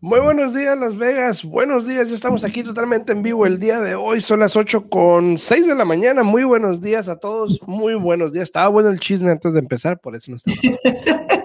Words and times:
Muy 0.00 0.20
buenos 0.20 0.52
días, 0.52 0.78
Las 0.78 0.96
Vegas. 0.98 1.42
Buenos 1.42 1.86
días, 1.86 2.10
ya 2.10 2.14
estamos 2.14 2.44
aquí 2.44 2.62
totalmente 2.62 3.12
en 3.12 3.22
vivo 3.22 3.46
el 3.46 3.58
día 3.58 3.80
de 3.80 3.94
hoy. 3.94 4.20
Son 4.20 4.40
las 4.40 4.54
8 4.54 4.90
con 4.90 5.38
6 5.38 5.66
de 5.66 5.74
la 5.74 5.86
mañana. 5.86 6.22
Muy 6.22 6.44
buenos 6.44 6.82
días 6.82 7.08
a 7.08 7.16
todos. 7.16 7.58
Muy 7.66 7.94
buenos 7.94 8.34
días. 8.34 8.44
Estaba 8.44 8.68
bueno 8.68 8.90
el 8.90 9.00
chisme 9.00 9.30
antes 9.30 9.54
de 9.54 9.58
empezar, 9.58 9.98
por 9.98 10.14
eso 10.14 10.30
no 10.30 10.36
estaba. 10.36 10.56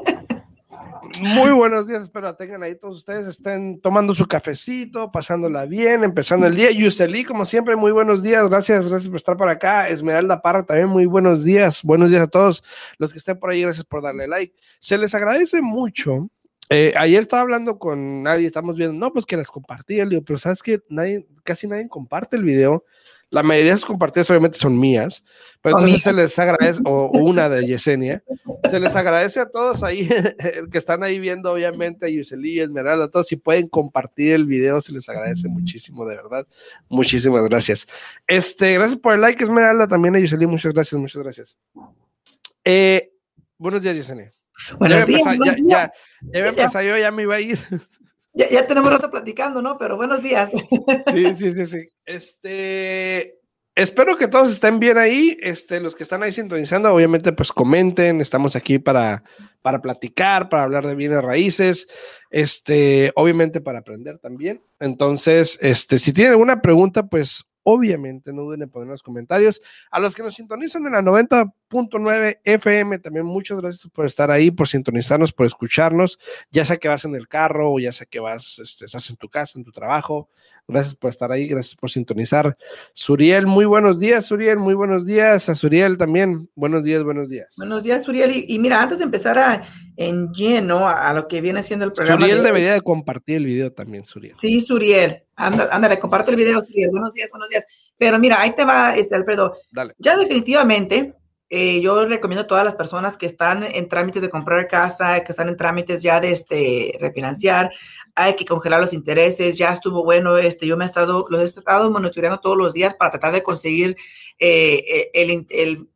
Muy 1.20 1.52
buenos 1.52 1.88
días, 1.88 2.04
espero 2.04 2.34
tengan 2.36 2.64
ahí 2.64 2.76
todos 2.76 2.98
ustedes, 2.98 3.28
estén 3.28 3.80
tomando 3.80 4.16
su 4.16 4.28
cafecito, 4.28 5.12
pasándola 5.12 5.66
bien, 5.66 6.04
empezando 6.04 6.48
el 6.48 6.56
día. 6.56 6.72
Yuseli, 6.72 7.24
como 7.24 7.46
siempre, 7.46 7.76
muy 7.76 7.92
buenos 7.92 8.24
días, 8.24 8.50
gracias, 8.50 8.90
gracias 8.90 9.10
por 9.10 9.18
estar 9.18 9.38
por 9.38 9.50
acá. 9.50 9.90
Esmeralda 9.90 10.42
Parra, 10.42 10.66
también 10.66 10.88
muy 10.88 11.06
buenos 11.06 11.44
días, 11.44 11.84
buenos 11.84 12.10
días 12.10 12.24
a 12.24 12.28
todos 12.28 12.64
los 12.98 13.12
que 13.12 13.20
estén 13.20 13.38
por 13.38 13.52
ahí, 13.52 13.62
gracias 13.62 13.86
por 13.86 14.02
darle 14.02 14.28
like. 14.28 14.56
Se 14.80 14.98
les 14.98 15.14
agradece 15.14 15.62
mucho. 15.62 16.30
Eh, 16.74 16.94
ayer 16.96 17.22
estaba 17.22 17.42
hablando 17.42 17.78
con 17.78 18.24
nadie, 18.24 18.48
estamos 18.48 18.78
viendo, 18.78 18.98
no, 18.98 19.12
pues 19.12 19.26
que 19.26 19.38
las 19.38 19.52
compartí, 19.52 20.00
el 20.00 20.24
pero 20.24 20.40
sabes 20.40 20.64
que 20.64 20.82
nadie, 20.90 21.28
casi 21.44 21.68
nadie 21.68 21.88
comparte 21.90 22.38
el 22.38 22.44
video 22.44 22.86
la 23.32 23.44
mayoría 23.44 23.72
de 23.72 23.78
sus 23.78 23.86
compartidas 23.86 24.30
obviamente 24.30 24.58
son 24.58 24.78
mías, 24.78 25.24
pero 25.62 25.78
entonces 25.78 26.04
se 26.04 26.12
les 26.12 26.38
agradece, 26.38 26.82
o, 26.86 27.10
una 27.14 27.48
de 27.48 27.66
Yesenia, 27.66 28.24
se 28.70 28.80
les 28.80 28.94
agradece 28.94 29.40
a 29.40 29.50
todos 29.50 29.84
ahí 29.84 30.08
que 30.72 30.78
están 30.78 31.02
ahí 31.02 31.18
viendo, 31.18 31.54
obviamente, 31.54 32.06
a 32.06 32.10
Yuseli, 32.10 32.60
Esmeralda, 32.60 33.06
a 33.06 33.08
todos, 33.08 33.28
si 33.28 33.38
pueden 33.38 33.70
compartir 33.70 34.34
el 34.34 34.46
video, 34.46 34.82
se 34.82 34.92
les 34.92 35.08
agradece 35.08 35.48
muchísimo, 35.48 36.06
de 36.06 36.18
verdad. 36.18 36.46
Muchísimas 36.90 37.46
gracias. 37.46 37.88
Este, 38.28 38.74
gracias 38.74 39.00
por 39.00 39.14
el 39.14 39.22
like, 39.22 39.42
Esmeralda, 39.42 39.88
también 39.88 40.14
a 40.18 40.20
Yuseli, 40.20 40.46
muchas 40.46 40.74
gracias, 40.74 41.00
muchas 41.00 41.24
gracias. 41.24 41.58
Eh, 42.66 43.14
buenos 43.58 43.82
días, 43.82 43.96
Yesenia. 43.96 44.34
Buenos 44.78 45.08
días. 45.08 45.24
ya, 45.46 45.56
ya, 45.64 45.94
ya, 46.34 46.82
yo 46.82 46.98
ya 46.98 47.12
me 47.12 47.24
iba 47.24 47.36
a 47.36 47.42
ir. 47.42 47.60
Ya, 48.34 48.50
ya, 48.50 48.66
tenemos 48.66 48.90
rato 48.90 49.12
platicando, 49.12 49.62
¿no? 49.62 49.78
Pero 49.78 49.98
buenos 49.98 50.24
días. 50.24 50.52
Sí, 51.14 51.36
sí, 51.36 51.52
sí, 51.52 51.66
sí. 51.66 51.90
Este, 52.06 53.42
espero 53.76 54.16
que 54.16 54.30
todos 54.30 54.50
estén 54.50 54.80
bien 54.80 54.98
ahí. 54.98 55.38
Este, 55.42 55.82
los 55.82 55.98
que 55.98 56.04
están 56.04 56.24
ahí 56.24 56.32
sintonizando, 56.32 56.94
obviamente, 56.94 57.34
pues 57.34 57.52
comenten. 57.52 58.22
Estamos 58.22 58.56
aquí 58.56 58.80
para, 58.80 59.22
para 59.62 59.82
platicar, 59.82 60.48
para 60.48 60.64
hablar 60.64 60.88
de 60.88 60.96
bienes 60.96 61.22
raíces. 61.22 61.90
Este, 62.30 63.12
obviamente 63.16 63.60
para 63.60 63.80
aprender 63.80 64.18
también. 64.18 64.64
Entonces, 64.80 65.60
este, 65.62 65.98
si 65.98 66.14
tienen 66.14 66.32
alguna 66.32 66.62
pregunta, 66.62 67.08
pues 67.08 67.51
obviamente 67.64 68.34
no 68.34 68.44
duden 68.44 68.64
en 68.64 68.70
poner 68.70 68.90
los 68.90 69.04
comentarios. 69.04 69.62
A 69.92 70.00
los 70.00 70.16
que 70.16 70.24
nos 70.24 70.36
sintonizan 70.36 70.86
en 70.86 70.94
la 70.94 71.02
90.9 71.02 72.40
FM, 72.44 73.00
también 73.00 73.26
muchas 73.26 73.60
gracias 73.60 73.92
por 73.92 74.06
estar 74.06 74.32
ahí, 74.32 74.52
por 74.52 74.68
sintonizarnos, 74.68 75.32
por 75.32 75.46
escucharnos, 75.46 76.20
ya 76.50 76.66
sea 76.66 76.78
que 76.78 76.88
vas 76.88 77.06
en 77.06 77.16
el 77.16 77.28
carro 77.28 77.74
o 77.74 77.80
ya 77.80 77.92
sea 77.92 78.08
que 78.08 78.20
vas, 78.20 78.60
este, 78.60 78.86
estás 78.86 79.10
en 79.10 79.18
tu 79.18 79.30
casa, 79.30 79.58
en 79.58 79.66
tu 79.66 79.72
trabajo. 79.72 80.30
Gracias 80.72 80.96
por 80.96 81.10
estar 81.10 81.32
ahí, 81.32 81.48
gracias 81.48 81.76
por 81.76 81.90
sintonizar. 81.90 82.58
Suriel, 82.94 83.46
muy 83.46 83.66
buenos 83.66 84.00
días, 84.00 84.26
Suriel, 84.26 84.58
muy 84.58 84.74
buenos 84.74 85.06
días. 85.06 85.50
A 85.50 85.56
Suriel 85.56 85.98
también, 85.98 86.50
buenos 86.56 86.84
días, 86.84 87.04
buenos 87.04 87.30
días. 87.30 87.56
Buenos 87.58 87.84
días, 87.84 88.04
Suriel. 88.04 88.46
Y, 88.48 88.58
mira, 88.58 88.82
antes 88.82 89.00
de 89.00 89.04
empezar 89.04 89.38
a, 89.38 89.64
en 89.98 90.32
lleno 90.32 90.88
a, 90.88 91.12
lo 91.14 91.28
que 91.28 91.42
viene 91.42 91.62
siendo 91.62 91.84
el 91.84 91.92
programa. 91.92 92.22
Suriel 92.22 92.42
debería 92.42 92.74
de 92.74 92.82
compartir 92.82 93.36
el 93.38 93.46
video 93.46 93.74
también, 93.74 94.06
Suriel. 94.06 94.34
Sí, 94.40 94.62
Suriel. 94.62 95.24
Ándale, 95.36 96.00
comparte 96.00 96.32
el 96.32 96.38
video, 96.38 96.62
Suriel. 96.62 96.90
Buenos 96.92 97.14
días, 97.14 97.30
buenos 97.32 97.50
días. 97.50 97.66
Pero 97.98 98.18
mira, 98.18 98.40
ahí 98.40 98.56
te 98.56 98.64
va, 98.64 98.96
este, 98.96 99.14
Alfredo. 99.16 99.58
Dale. 99.72 99.94
Ya 99.98 100.16
definitivamente, 100.16 101.16
eh, 101.54 101.82
yo 101.82 102.06
recomiendo 102.06 102.44
a 102.44 102.48
todas 102.48 102.64
las 102.64 102.76
personas 102.76 103.18
que 103.18 103.26
están 103.26 103.64
en 103.64 103.90
trámites 103.90 104.22
de 104.22 104.30
comprar 104.30 104.70
casa, 104.70 105.22
que 105.22 105.34
están 105.34 105.50
en 105.50 105.58
trámites 105.58 106.02
ya 106.02 106.22
de 106.22 106.32
este, 106.32 106.98
refinanciar, 107.02 107.72
hay 108.16 108.38
que 108.38 108.46
congelar 108.46 108.80
los 108.80 108.94
intereses, 108.94 109.58
ya 109.58 109.74
estuvo 109.74 110.06
bueno, 110.06 110.38
este, 110.38 110.66
yo 110.66 110.78
me 110.78 110.86
he 110.86 110.88
estado, 110.88 111.26
los 111.30 111.42
he 111.42 111.44
estado 111.44 111.92
monitoreando 111.92 112.40
todos 112.40 112.58
los 112.58 112.74
días 112.74 112.96
para 112.96 113.12
tratar 113.12 113.34
de 113.34 113.44
conseguir 113.44 113.98
eh, 114.40 114.84
eh, 114.88 115.12
el, 115.14 115.46
el, 115.50 115.90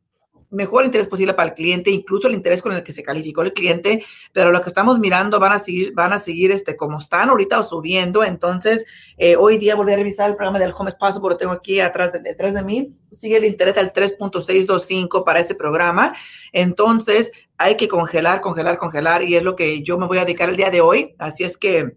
mejor 0.50 0.84
interés 0.84 1.08
posible 1.08 1.34
para 1.34 1.50
el 1.50 1.54
cliente, 1.54 1.90
incluso 1.90 2.28
el 2.28 2.34
interés 2.34 2.62
con 2.62 2.72
el 2.72 2.82
que 2.82 2.92
se 2.92 3.02
calificó 3.02 3.42
el 3.42 3.52
cliente, 3.52 4.04
pero 4.32 4.52
lo 4.52 4.60
que 4.60 4.68
estamos 4.68 4.98
mirando 4.98 5.40
van 5.40 5.52
a 5.52 5.58
seguir, 5.58 5.92
van 5.94 6.12
a 6.12 6.18
seguir 6.18 6.50
este, 6.50 6.76
como 6.76 6.98
están 6.98 7.28
ahorita 7.28 7.58
o 7.60 7.62
subiendo. 7.62 8.24
Entonces, 8.24 8.84
eh, 9.16 9.36
hoy 9.36 9.58
día 9.58 9.74
volví 9.74 9.92
a 9.92 9.96
revisar 9.96 10.30
el 10.30 10.36
programa 10.36 10.58
del 10.58 10.74
Home 10.76 10.92
Possible, 10.98 11.30
lo 11.30 11.36
tengo 11.36 11.52
aquí 11.52 11.80
atrás 11.80 12.12
de, 12.12 12.20
detrás 12.20 12.54
de 12.54 12.62
mí, 12.62 12.96
sigue 13.12 13.36
el 13.36 13.44
interés 13.44 13.74
del 13.74 13.92
3.625 13.92 15.24
para 15.24 15.40
ese 15.40 15.54
programa. 15.54 16.14
Entonces, 16.52 17.32
hay 17.58 17.76
que 17.76 17.88
congelar, 17.88 18.40
congelar, 18.40 18.78
congelar, 18.78 19.22
y 19.22 19.36
es 19.36 19.42
lo 19.42 19.56
que 19.56 19.82
yo 19.82 19.98
me 19.98 20.06
voy 20.06 20.18
a 20.18 20.24
dedicar 20.24 20.48
el 20.48 20.56
día 20.56 20.70
de 20.70 20.80
hoy. 20.80 21.14
Así 21.18 21.44
es 21.44 21.56
que 21.56 21.96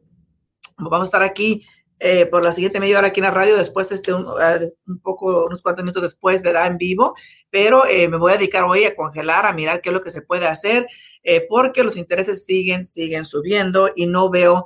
vamos 0.78 1.02
a 1.02 1.06
estar 1.06 1.24
aquí 1.24 1.66
eh, 2.00 2.26
por 2.26 2.44
la 2.44 2.54
siguiente 2.54 2.80
media 2.80 2.98
hora 2.98 3.08
aquí 3.08 3.20
en 3.20 3.26
la 3.26 3.32
radio, 3.32 3.58
después 3.58 3.92
este, 3.92 4.14
un, 4.14 4.26
eh, 4.42 4.72
un, 4.88 5.00
poco, 5.00 5.46
unos 5.46 5.62
cuantos 5.62 5.84
minutos 5.84 6.02
después, 6.02 6.42
¿verdad? 6.42 6.68
En 6.68 6.78
vivo, 6.78 7.14
pero 7.50 7.86
eh, 7.86 8.08
me 8.08 8.18
voy 8.18 8.32
a 8.32 8.38
dedicar 8.38 8.64
hoy 8.64 8.86
a 8.86 8.96
congelar, 8.96 9.46
a 9.46 9.54
mirar 9.54 9.82
qué 9.82 9.90
es 9.90 9.94
lo 9.94 10.02
que 10.02 10.09
se 10.09 10.22
puede 10.22 10.48
hacer, 10.48 10.88
eh, 11.24 11.46
porque 11.50 11.84
los 11.84 11.98
intereses 11.98 12.46
siguen, 12.46 12.86
siguen 12.86 13.26
subiendo 13.26 13.90
y 13.96 14.06
no 14.06 14.30
veo 14.30 14.66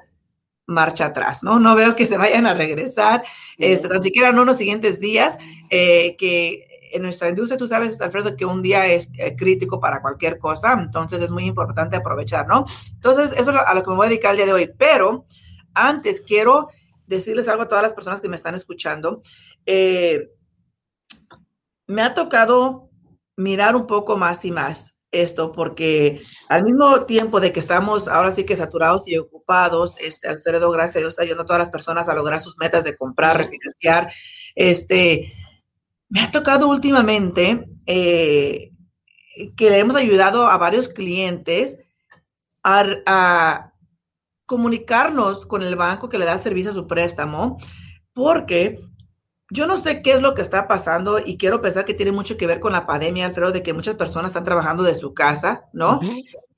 marcha 0.68 1.08
atrás, 1.08 1.44
¿no? 1.44 1.60
No 1.60 1.76
veo 1.76 1.96
que 1.96 2.06
se 2.06 2.18
vayan 2.18 2.46
a 2.46 2.54
regresar, 2.54 3.24
este, 3.58 3.88
tan 3.88 4.04
siquiera 4.04 4.32
no 4.32 4.42
en 4.42 4.48
los 4.48 4.58
siguientes 4.58 5.00
días, 5.00 5.38
que 5.70 6.68
en 6.94 7.02
nuestra 7.02 7.28
industria, 7.28 7.58
tú 7.58 7.68
sabes, 7.68 8.00
Alfredo, 8.00 8.38
que 8.38 8.46
un 8.46 8.62
día 8.62 8.86
es 8.86 9.10
crítico 9.36 9.80
para 9.80 10.02
cualquier 10.02 10.38
cosa, 10.38 10.74
entonces 10.74 11.20
es 11.22 11.32
muy 11.32 11.46
importante 11.46 11.98
aprovechar, 11.98 12.48
¿no? 12.48 12.64
Entonces, 12.94 13.34
eso 13.38 13.52
es 13.52 13.58
a 13.58 13.74
lo 13.74 13.84
que 13.84 13.90
me 13.90 13.96
voy 13.98 14.06
a 14.06 14.10
dedicar 14.10 14.32
el 14.32 14.38
día 14.38 14.46
de 14.46 14.54
hoy, 14.54 14.72
pero 14.78 15.26
antes 15.74 16.22
quiero 16.22 16.70
decirles 17.14 17.48
algo 17.48 17.64
a 17.64 17.68
todas 17.68 17.84
las 17.84 17.94
personas 17.94 18.22
que 18.22 18.30
me 18.30 18.36
están 18.36 18.56
escuchando. 18.56 19.22
Eh, 19.66 20.30
me 21.88 22.02
ha 22.02 22.14
tocado 22.14 22.90
mirar 23.36 23.76
un 23.76 23.88
poco 23.88 24.18
más 24.18 24.46
y 24.46 24.52
más 24.52 24.94
esto, 25.12 25.52
porque 25.52 26.22
al 26.50 26.64
mismo 26.64 27.06
tiempo 27.06 27.40
de 27.40 27.54
que 27.54 27.60
estamos 27.60 28.08
ahora 28.08 28.34
sí 28.34 28.46
que 28.46 28.58
saturados 28.58 29.04
y 29.08 29.18
ocupados, 29.18 29.96
este, 30.00 30.28
Alfredo, 30.28 30.72
gracias 30.72 30.98
a 30.98 31.00
Dios, 31.00 31.10
está 31.12 31.24
ayudando 31.24 31.44
a 31.44 31.46
todas 31.46 31.60
las 31.60 31.70
personas 31.70 32.10
a 32.10 32.16
lograr 32.16 32.40
sus 32.40 32.58
metas 32.58 32.84
de 32.84 32.96
comprar, 32.96 33.38
refinanciar. 33.38 34.12
Este, 34.56 35.34
me 36.10 36.22
ha 36.22 36.32
tocado 36.32 36.68
últimamente 36.68 37.66
eh, 37.86 38.72
que 39.56 39.70
le 39.70 39.80
hemos 39.80 39.96
ayudado 39.96 40.48
a 40.48 40.58
varios 40.58 40.90
clientes 40.90 41.78
a, 42.64 42.86
a 43.06 43.73
comunicarnos 44.54 45.48
con 45.48 45.64
el 45.64 45.76
banco 45.76 46.10
que 46.10 46.20
le 46.20 46.26
da 46.26 46.38
servicio 46.38 46.70
a 46.70 46.76
su 46.76 46.86
préstamo, 46.86 47.58
porque 48.14 48.80
yo 49.50 49.66
no 49.66 49.78
sé 49.78 50.04
qué 50.04 50.12
es 50.12 50.22
lo 50.22 50.36
que 50.36 50.44
está 50.44 50.68
pasando 50.68 51.18
y 51.18 51.40
quiero 51.40 51.60
pensar 51.60 51.86
que 51.86 51.96
tiene 51.96 52.12
mucho 52.12 52.38
que 52.38 52.46
ver 52.46 52.60
con 52.60 52.72
la 52.72 52.86
pandemia, 52.86 53.26
Alfredo, 53.26 53.52
de 53.52 53.64
que 53.64 53.74
muchas 53.74 53.96
personas 53.96 54.30
están 54.30 54.44
trabajando 54.44 54.84
de 54.84 54.94
su 54.94 55.16
casa, 55.16 55.66
¿no? 55.74 56.00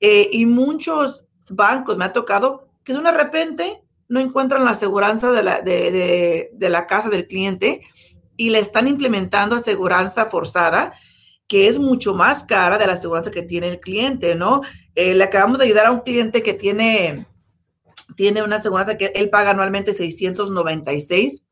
eh, 0.00 0.28
y 0.30 0.44
muchos 0.44 1.24
bancos 1.48 1.96
me 1.96 2.04
ha 2.04 2.12
tocado 2.12 2.68
que 2.84 2.92
de 2.92 2.98
una 2.98 3.12
repente 3.12 3.80
no 4.10 4.20
encuentran 4.20 4.66
la 4.66 4.72
aseguranza 4.72 5.32
de 5.32 5.42
la, 5.42 5.62
de, 5.62 5.90
de, 5.90 6.50
de 6.52 6.68
la 6.68 6.86
casa 6.86 7.08
del 7.08 7.26
cliente 7.26 7.80
y 8.36 8.50
le 8.50 8.58
están 8.58 8.88
implementando 8.88 9.56
aseguranza 9.56 10.26
forzada, 10.26 10.92
que 11.48 11.68
es 11.68 11.78
mucho 11.78 12.14
más 12.14 12.44
cara 12.44 12.76
de 12.76 12.86
la 12.86 12.92
aseguranza 12.92 13.30
que 13.30 13.40
tiene 13.40 13.68
el 13.68 13.80
cliente, 13.80 14.34
¿no? 14.34 14.60
Eh, 14.94 15.14
le 15.14 15.24
acabamos 15.24 15.58
de 15.58 15.64
ayudar 15.64 15.86
a 15.86 15.92
un 15.92 16.00
cliente 16.00 16.42
que 16.42 16.52
tiene 16.54 17.26
tiene 18.16 18.42
una 18.42 18.56
aseguranza 18.56 18.98
que 18.98 19.12
él 19.14 19.30
paga 19.30 19.50
anualmente 19.50 19.94
696 19.94 21.44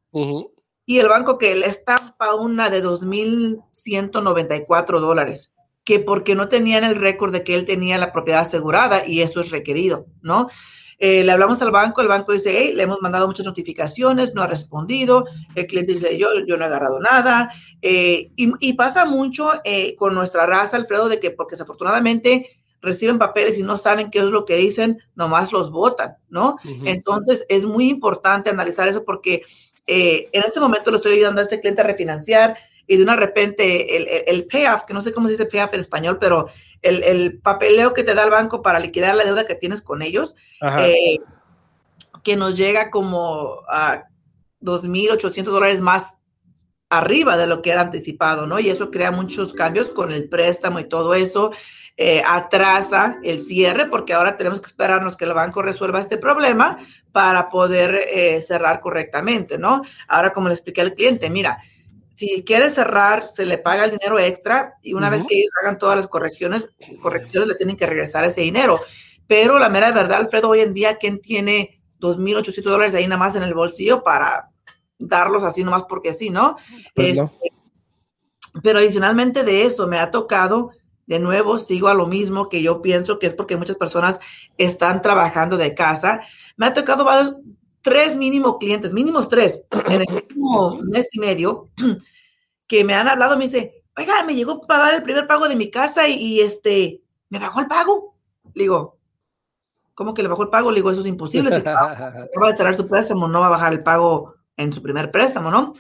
y 0.87 0.99
el 0.99 1.09
banco 1.09 1.39
que 1.39 1.55
le 1.55 1.67
estampa 1.67 2.35
una 2.35 2.69
de 2.71 2.85
2.194 2.85 5.01
dólares, 5.01 5.55
que 5.85 6.01
porque 6.01 6.35
no 6.35 6.49
tenían 6.49 6.85
el 6.85 6.97
récord 6.97 7.33
de 7.33 7.45
que 7.45 7.55
él 7.55 7.65
tenía 7.65 7.97
la 7.99 8.13
propiedad 8.13 8.43
asegurada 8.43 9.07
y 9.07 9.23
eso 9.23 9.41
es 9.41 9.51
requerido, 9.51 10.05
¿no? 10.23 10.49
Eh, 10.99 11.25
le 11.25 11.33
hablamos 11.33 11.61
al 11.61 11.73
banco, 11.73 12.01
el 12.01 12.09
banco 12.09 12.33
dice, 12.33 12.57
hey, 12.57 12.73
le 12.75 12.85
hemos 12.85 13.03
mandado 13.03 13.27
muchas 13.27 13.45
notificaciones, 13.45 14.33
no 14.33 14.41
ha 14.43 14.47
respondido, 14.47 15.27
el 15.55 15.67
cliente 15.67 15.93
dice, 15.95 16.17
yo, 16.17 16.29
yo 16.47 16.57
no 16.57 16.65
he 16.65 16.69
agarrado 16.69 17.01
nada, 17.01 17.51
eh, 17.83 18.31
y, 18.37 18.53
y, 18.61 18.75
pasa 18.75 19.05
mucho 19.05 19.51
eh, 19.65 19.97
con 19.97 20.15
nuestra 20.15 20.47
raza, 20.47 20.77
Alfredo, 20.77 21.09
de 21.09 21.19
que 21.19 21.33
porque 21.33 21.57
desafortunadamente 21.57 22.49
reciben 22.85 23.19
papeles 23.19 23.59
y 23.59 23.63
no 23.63 23.77
saben 23.77 24.11
qué 24.11 24.19
es 24.19 24.27
lo 24.27 24.45
que 24.45 24.57
dicen, 24.57 25.03
nomás 25.15 25.53
los 25.53 25.71
votan, 25.71 26.17
¿no? 26.29 26.57
Entonces 26.85 27.45
es 27.49 27.67
muy 27.67 27.89
importante 27.89 28.51
analizar 28.51 28.87
eso 28.89 29.05
porque 29.05 29.43
eh, 29.87 30.29
en 30.33 30.43
este 30.45 30.61
momento 30.61 30.91
lo 30.91 30.99
estoy 30.99 31.15
ayudando 31.15 31.41
a 31.41 31.45
este 31.45 31.61
cliente 31.61 31.81
a 31.81 31.85
refinanciar 31.85 32.57
y 32.87 32.97
de 32.97 33.03
una 33.03 33.17
repente 33.17 33.97
el, 33.97 34.25
el, 34.27 34.47
payoff, 34.47 34.85
que 34.85 34.95
no 34.95 35.01
sé 35.01 35.13
cómo 35.13 35.27
se 35.27 35.33
dice 35.33 35.47
payoff 35.47 35.73
en 35.73 35.81
español, 35.81 36.19
pero 36.21 36.49
el, 36.83 37.03
el, 37.03 37.39
papeleo 37.39 37.95
que 37.95 38.05
te 38.05 38.15
da 38.15 38.25
el 38.25 38.31
banco 38.31 38.61
para 38.61 38.79
liquidar 38.79 39.15
la 39.15 39.25
deuda 39.25 39.47
que 39.47 39.55
tienes 39.55 39.81
con 39.81 40.03
ellos, 40.03 40.35
eh, 40.79 41.19
que 42.23 42.37
nos 42.37 42.57
llega 42.57 42.91
como 42.91 43.61
a 43.69 44.05
2.800 44.61 45.45
dólares 45.45 45.81
más 45.81 46.19
arriba 46.91 47.37
de 47.37 47.47
lo 47.47 47.63
que 47.63 47.71
era 47.71 47.83
anticipado, 47.83 48.47
¿no? 48.47 48.61
Y 48.61 48.71
eso 48.71 48.91
crea 48.91 49.11
muchos 49.11 49.53
cambios 49.53 49.89
con 49.89 50.13
el 50.13 50.29
préstamo 50.29 50.79
y 50.81 50.89
todo 50.89 51.15
eso. 51.15 51.53
Eh, 51.97 52.25
atrasa 52.27 53.19
el 53.23 53.41
cierre 53.41 53.87
porque 53.87 54.15
ahora 54.15 54.37
tenemos 54.37 54.61
que 54.61 54.67
esperarnos 54.67 55.17
que 55.17 55.27
el 55.27 55.33
banco 55.33 55.63
resuelva 55.63 56.01
este 56.01 56.19
problema 56.19 56.77
para 57.13 57.49
poder 57.49 58.09
eh, 58.11 58.41
cerrar 58.41 58.81
correctamente, 58.81 59.59
¿no? 59.59 59.83
Ahora, 60.09 60.33
como 60.33 60.49
le 60.49 60.55
expliqué 60.55 60.81
al 60.81 60.95
cliente, 60.95 61.31
mira, 61.31 61.57
si 62.13 62.43
quiere 62.43 62.69
cerrar, 62.71 63.29
se 63.29 63.47
le 63.47 63.59
paga 63.59 63.85
el 63.85 63.93
dinero 63.93 64.19
extra 64.19 64.75
y 64.83 64.95
una 64.95 65.09
vez 65.09 65.23
que 65.23 65.37
ellos 65.37 65.53
hagan 65.63 65.79
todas 65.79 65.97
las 65.97 66.09
correcciones, 66.09 66.69
correcciones 67.01 67.49
le 67.49 67.55
tienen 67.55 67.77
que 67.77 67.87
regresar 67.87 68.25
ese 68.25 68.41
dinero. 68.41 68.81
Pero 69.29 69.61
la 69.61 69.69
mera 69.69 69.93
verdad, 69.93 70.19
Alfredo, 70.19 70.49
hoy 70.49 70.61
en 70.61 70.75
día, 70.75 70.97
¿quién 70.97 71.21
tiene 71.21 71.81
2.800 72.01 72.63
dólares 72.63 72.95
ahí 72.95 73.07
nada 73.07 73.19
más 73.19 73.37
en 73.37 73.45
el 73.45 73.55
bolsillo 73.55 74.03
para 74.03 74.49
darlos 74.99 75.45
así 75.45 75.63
nomás 75.63 75.85
porque 75.89 76.13
sí, 76.13 76.31
¿no? 76.31 76.57
Pues 76.95 77.19
este, 77.19 77.53
pero 78.63 78.79
adicionalmente 78.79 79.43
de 79.43 79.65
eso, 79.65 79.87
me 79.87 79.99
ha 79.99 80.11
tocado 80.11 80.71
de 81.07 81.19
nuevo, 81.19 81.59
sigo 81.59 81.89
a 81.89 81.95
lo 81.95 82.07
mismo 82.07 82.49
que 82.49 82.63
yo 82.63 82.81
pienso 82.81 83.19
que 83.19 83.27
es 83.27 83.35
porque 83.35 83.57
muchas 83.57 83.77
personas 83.77 84.21
están 84.57 85.03
trabajando 85.03 85.57
de 85.57 85.75
casa. 85.75 86.21
Me 86.57 86.67
ha 86.67 86.75
tocado 86.75 87.41
tres 87.83 88.17
mínimo 88.17 88.59
clientes, 88.59 88.93
mínimos 88.93 89.29
tres, 89.29 89.67
en 89.89 90.01
el 90.01 90.15
último 90.15 90.81
mes 90.83 91.15
y 91.15 91.21
medio, 91.21 91.69
que 92.67 92.85
me 92.85 92.95
han 92.95 93.09
hablado, 93.09 93.37
me 93.37 93.45
dice, 93.45 93.85
oiga, 93.97 94.25
me 94.25 94.35
llegó 94.35 94.61
para 94.63 94.85
dar 94.85 94.95
el 94.95 95.03
primer 95.03 95.27
pago 95.27 95.49
de 95.49 95.57
mi 95.57 95.71
casa 95.71 96.09
y, 96.09 96.41
este, 96.41 97.03
me 97.29 97.39
bajó 97.39 97.61
el 97.61 97.67
pago. 97.67 98.17
Le 98.55 98.65
digo, 98.65 98.99
¿cómo 99.95 100.15
que 100.15 100.23
le 100.23 100.29
bajó 100.29 100.45
el 100.45 100.49
pago? 100.49 100.71
Le 100.71 100.77
digo, 100.77 100.91
eso 100.91 101.03
es 101.03 101.07
imposible. 101.07 101.55
Si 101.55 101.63
va 101.67 102.49
a 102.49 102.57
cerrar 102.57 102.75
su 102.75 102.89
préstamo, 102.89 103.29
no 103.29 103.41
va 103.41 103.47
a 103.47 103.51
bajar 103.51 103.73
el 103.73 103.83
pago 103.83 104.35
en 104.57 104.73
su 104.73 104.81
primer 104.83 105.11
préstamo, 105.11 105.51
¿no? 105.51 105.75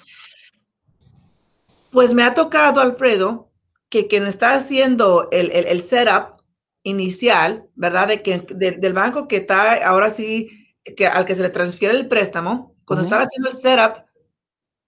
Pues 1.91 2.13
me 2.13 2.25
ha 2.25 2.35
tocado, 2.35 2.81
Alfredo, 2.81 3.49
que 3.95 4.09
quien 4.09 4.27
está 4.27 4.55
haciendo 4.55 5.29
el, 5.31 5.53
el, 5.53 5.81
setup 5.81 6.41
inicial, 6.83 7.69
¿verdad? 7.77 8.09
De 8.09 8.23
que, 8.23 8.41
del 8.41 8.93
banco 8.93 9.29
que 9.29 9.37
está 9.37 9.87
ahora 9.87 10.11
sí, 10.11 10.75
que, 10.97 11.07
al 11.07 11.25
que 11.25 11.37
se 11.37 11.43
le 11.43 11.51
transfiere 11.51 11.97
el 11.97 12.09
préstamo, 12.09 12.75
cuando 12.85 13.05
están 13.05 13.23
haciendo 13.23 13.51
el 13.51 13.57
setup, 13.57 14.05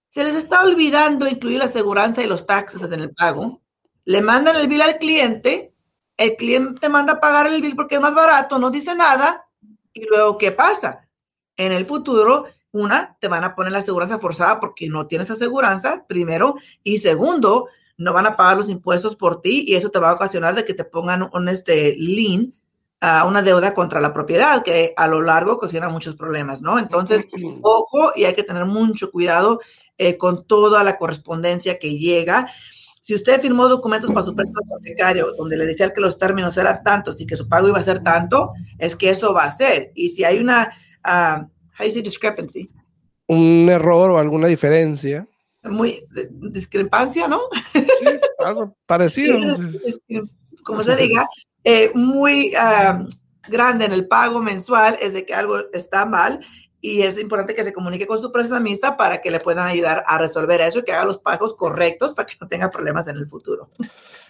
se 0.09 0.25
les 0.25 0.35
está 0.35 0.61
olvidando 0.61 1.25
incluir 1.25 1.59
la 1.59 1.65
aseguranza 1.65 2.21
y 2.21 2.27
los 2.27 2.45
taxes 2.45 2.81
en 2.81 2.99
el 2.99 3.13
pago. 3.13 3.61
Le 4.03 4.19
mandan 4.19 4.57
el 4.57 4.67
bill 4.67 4.81
al 4.81 4.97
cliente, 4.97 5.73
el 6.17 6.35
cliente 6.35 6.89
manda 6.89 7.13
a 7.13 7.19
pagar 7.21 7.47
el 7.47 7.61
bill 7.61 7.77
porque 7.77 7.95
es 7.95 8.01
más 8.01 8.13
barato, 8.13 8.59
no 8.59 8.71
dice 8.71 8.93
nada, 8.93 9.47
y 9.93 10.03
luego, 10.03 10.37
¿qué 10.37 10.51
pasa? 10.51 11.07
En 11.55 11.71
el 11.71 11.85
futuro, 11.85 12.43
una, 12.73 13.15
te 13.21 13.29
van 13.29 13.45
a 13.45 13.55
poner 13.55 13.71
la 13.71 13.79
aseguranza 13.79 14.19
forzada 14.19 14.59
porque 14.59 14.89
no 14.89 15.07
tienes 15.07 15.31
aseguranza, 15.31 16.03
primero, 16.09 16.55
y 16.83 16.97
segundo, 16.97 17.69
no 17.97 18.13
van 18.13 18.27
a 18.27 18.35
pagar 18.37 18.57
los 18.57 18.69
impuestos 18.69 19.15
por 19.15 19.41
ti 19.41 19.65
y 19.67 19.75
eso 19.75 19.89
te 19.89 19.99
va 19.99 20.11
a 20.11 20.13
ocasionar 20.13 20.55
de 20.55 20.65
que 20.65 20.73
te 20.73 20.83
pongan 20.83 21.29
un 21.33 21.49
este 21.49 21.95
lien 21.95 22.53
a 22.99 23.25
una 23.25 23.41
deuda 23.41 23.73
contra 23.73 24.01
la 24.01 24.13
propiedad 24.13 24.63
que 24.63 24.93
a 24.95 25.07
lo 25.07 25.21
largo 25.21 25.53
ocasiona 25.53 25.89
muchos 25.89 26.15
problemas, 26.15 26.61
¿no? 26.61 26.79
Entonces, 26.79 27.27
ojo 27.61 28.11
y 28.15 28.25
hay 28.25 28.33
que 28.33 28.43
tener 28.43 28.65
mucho 28.65 29.11
cuidado 29.11 29.59
eh, 29.97 30.17
con 30.17 30.45
toda 30.45 30.83
la 30.83 30.97
correspondencia 30.97 31.77
que 31.77 31.97
llega. 31.97 32.47
Si 33.01 33.13
usted 33.13 33.41
firmó 33.41 33.67
documentos 33.67 34.11
para 34.11 34.25
su 34.25 34.35
préstamo 34.35 34.77
hipotecario 34.77 35.33
donde 35.37 35.57
le 35.57 35.65
decía 35.65 35.93
que 35.93 36.01
los 36.01 36.17
términos 36.17 36.57
eran 36.57 36.83
tantos 36.83 37.21
y 37.21 37.25
que 37.25 37.35
su 37.35 37.47
pago 37.47 37.67
iba 37.67 37.79
a 37.79 37.83
ser 37.83 38.03
tanto, 38.03 38.51
es 38.77 38.95
que 38.95 39.09
eso 39.09 39.33
va 39.33 39.45
a 39.45 39.51
ser. 39.51 39.91
Y 39.95 40.09
si 40.09 40.23
hay 40.23 40.39
una, 40.39 40.71
uh, 41.05 41.43
how 41.79 41.85
you 41.85 41.91
say 41.91 42.01
discrepancy? 42.01 42.69
Un 43.27 43.67
error 43.69 44.11
o 44.11 44.17
alguna 44.17 44.47
diferencia 44.47 45.27
muy 45.67 46.05
discrepancia, 46.29 47.27
¿no? 47.27 47.41
Sí, 47.73 48.05
algo 48.39 48.75
parecido. 48.85 49.37
como 50.63 50.83
se 50.83 50.95
diga, 50.95 51.27
eh, 51.63 51.91
muy 51.93 52.53
ah, 52.57 53.05
grande 53.47 53.85
en 53.85 53.93
el 53.93 54.07
pago 54.07 54.41
mensual 54.41 54.97
es 55.01 55.13
de 55.13 55.25
que 55.25 55.33
algo 55.33 55.59
está 55.73 56.05
mal 56.05 56.39
y 56.79 57.01
es 57.01 57.19
importante 57.19 57.55
que 57.55 57.63
se 57.63 57.73
comunique 57.73 58.07
con 58.07 58.21
su 58.21 58.31
prestamista 58.31 58.97
para 58.97 59.19
que 59.19 59.31
le 59.31 59.39
puedan 59.39 59.67
ayudar 59.67 60.03
a 60.07 60.17
resolver 60.17 60.61
eso 60.61 60.79
y 60.79 60.83
que 60.83 60.93
haga 60.93 61.05
los 61.05 61.17
pagos 61.17 61.55
correctos 61.55 62.13
para 62.13 62.25
que 62.25 62.35
no 62.39 62.47
tenga 62.47 62.69
problemas 62.69 63.07
en 63.07 63.17
el 63.17 63.27
futuro. 63.27 63.69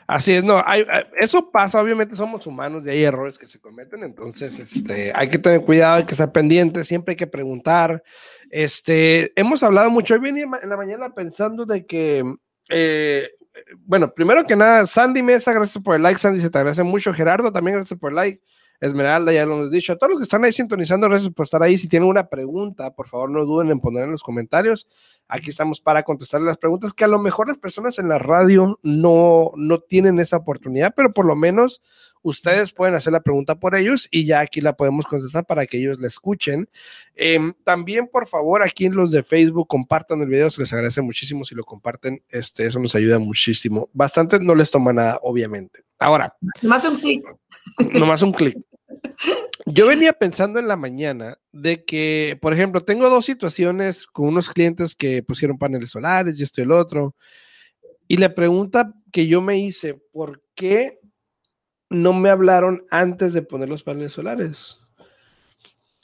Así 0.07 0.31
es, 0.31 0.42
no, 0.42 0.63
hay, 0.65 0.86
eso 1.19 1.51
pasa, 1.51 1.81
obviamente 1.81 2.15
somos 2.15 2.48
humanos 2.48 2.81
y 2.86 2.89
hay 2.89 3.04
errores 3.04 3.38
que 3.38 3.45
se 3.45 3.59
cometen, 3.59 4.06
entonces 4.06 4.57
este, 4.57 5.12
hay 5.13 5.27
que 5.27 5.38
tener 5.38 5.59
cuidado, 5.65 5.98
hay 5.98 6.06
que 6.06 6.13
estar 6.13 6.31
pendiente, 6.31 6.86
siempre 6.86 7.12
hay 7.12 7.18
que 7.18 7.27
preguntar. 7.27 8.01
Este, 8.50 9.33
hemos 9.36 9.62
hablado 9.63 9.89
mucho, 9.89 10.13
hoy 10.13 10.21
venía 10.21 10.45
en 10.62 10.69
la 10.69 10.77
mañana 10.77 11.13
pensando 11.13 11.65
de 11.65 11.86
que, 11.86 12.24
eh, 12.69 13.31
bueno, 13.80 14.13
primero 14.13 14.45
que 14.45 14.56
nada, 14.56 14.88
Sandy 14.88 15.21
Mesa, 15.21 15.51
gracias 15.51 15.83
por 15.83 15.98
el 15.98 16.04
like, 16.04 16.19
Sandy, 16.19 16.39
se 16.39 16.50
te 16.50 16.57
agradece 16.57 16.83
mucho, 16.83 17.13
Gerardo, 17.13 17.51
también 17.51 17.75
gracias 17.75 18.00
por 18.00 18.12
el 18.12 18.15
like. 18.15 18.42
Esmeralda, 18.79 19.33
ya 19.33 19.45
lo 19.45 19.56
hemos 19.56 19.71
dicho. 19.71 19.94
A 19.94 19.95
todos 19.95 20.12
los 20.12 20.19
que 20.19 20.24
están 20.24 20.44
ahí 20.44 20.51
sintonizando, 20.51 21.09
gracias 21.09 21.33
por 21.33 21.45
estar 21.45 21.63
ahí. 21.63 21.77
Si 21.77 21.88
tienen 21.88 22.09
una 22.09 22.27
pregunta, 22.27 22.91
por 22.91 23.07
favor, 23.07 23.29
no 23.29 23.45
duden 23.45 23.71
en 23.71 23.79
poner 23.79 24.03
en 24.03 24.12
los 24.12 24.24
comentarios. 24.24 24.88
Aquí 25.27 25.50
estamos 25.50 25.81
para 25.81 26.03
contestar 26.03 26.41
las 26.41 26.57
preguntas 26.57 26.94
que 26.94 27.03
a 27.03 27.07
lo 27.07 27.19
mejor 27.19 27.47
las 27.47 27.57
personas 27.57 28.00
en 28.00 28.07
la 28.07 28.19
radio 28.19 28.79
no, 28.83 29.51
no 29.56 29.79
tienen 29.79 30.19
esa 30.19 30.38
oportunidad, 30.38 30.94
pero 30.95 31.12
por 31.13 31.25
lo 31.25 31.35
menos 31.35 31.81
ustedes 32.21 32.71
pueden 32.71 32.95
hacer 32.95 33.13
la 33.13 33.21
pregunta 33.21 33.59
por 33.59 33.75
ellos 33.75 34.07
y 34.12 34.25
ya 34.25 34.39
aquí 34.41 34.62
la 34.62 34.74
podemos 34.74 35.06
contestar 35.06 35.45
para 35.45 35.65
que 35.65 35.77
ellos 35.77 36.00
la 36.00 36.07
escuchen. 36.07 36.69
Em, 37.15 37.53
también, 37.63 38.07
por 38.07 38.27
favor, 38.27 38.63
aquí 38.63 38.85
en 38.85 38.95
los 38.95 39.12
de 39.12 39.24
Facebook, 39.24 39.68
compartan 39.68 40.21
el 40.21 40.27
video, 40.27 40.50
se 40.50 40.62
les 40.62 40.71
agradece 40.74 41.01
muchísimo 41.01 41.44
si 41.44 41.56
lo 41.56 41.63
comparten, 41.63 42.21
este, 42.29 42.65
eso 42.65 42.79
nos 42.79 42.95
ayuda 42.95 43.19
muchísimo. 43.19 43.89
Bastante 43.94 44.39
no 44.39 44.56
les 44.56 44.71
toma 44.71 44.94
nada, 44.94 45.19
obviamente. 45.24 45.83
Ahora. 46.00 46.35
Más 46.62 46.85
un 46.85 47.00
clic. 47.00 47.25
Nomás 47.94 48.21
un 48.21 48.31
clic. 48.31 48.57
Yo 49.66 49.88
venía 49.88 50.14
pensando 50.14 50.60
en 50.60 50.68
la 50.68 50.78
mañana 50.78 51.38
de 51.52 51.84
que, 51.84 52.38
por 52.42 52.54
ejemplo, 52.54 52.82
tengo 52.82 53.10
dos 53.10 53.26
situaciones 53.26 54.08
con 54.08 54.28
unos 54.28 54.50
clientes 54.50 54.96
que 54.96 55.24
pusieron 55.24 55.58
paneles 55.58 55.92
solares 55.92 56.39
y 56.39 56.44
esto 56.44 56.62
y 56.62 56.63
el 56.63 56.72
otro. 56.72 57.16
Y 58.08 58.18
la 58.18 58.34
pregunta 58.34 58.94
que 59.12 59.27
yo 59.27 59.42
me 59.42 59.60
hice, 59.60 59.96
¿por 60.12 60.42
qué 60.56 61.00
no 61.89 62.13
me 62.13 62.30
hablaron 62.30 62.86
antes 62.89 63.34
de 63.34 63.42
poner 63.42 63.70
los 63.70 63.84
paneles 63.84 64.13
solares? 64.13 64.80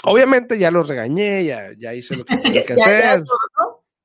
Obviamente 0.03 0.59
ya 0.59 0.69
los 0.69 0.87
regañé, 0.89 1.45
ya, 1.45 1.71
ya 1.77 1.93
hice 1.93 2.17
lo 2.17 2.25
que 2.25 2.37
tenía 2.43 2.65
que 2.65 2.73
hacer. 2.73 3.23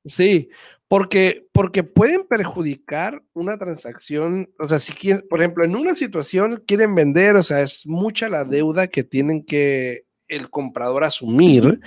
Sí, 0.05 0.49
porque, 0.89 1.47
porque 1.53 1.85
pueden 1.85 2.27
perjudicar 2.27 3.23
una 3.35 3.59
transacción, 3.59 4.51
o 4.59 4.69
sea, 4.69 4.79
si 4.79 4.93
quieren, 4.93 5.25
por 5.29 5.41
ejemplo, 5.41 5.65
en 5.65 5.77
una 5.77 5.95
situación 5.95 6.65
quieren 6.67 6.95
vender, 6.95 7.37
o 7.37 7.43
sea, 7.43 7.61
es 7.61 7.87
mucha 7.87 8.29
la 8.29 8.45
deuda 8.45 8.89
que 8.89 9.05
tienen 9.05 9.45
que 9.45 10.07
el 10.29 10.51
comprador 10.51 11.05
asumir. 11.05 11.81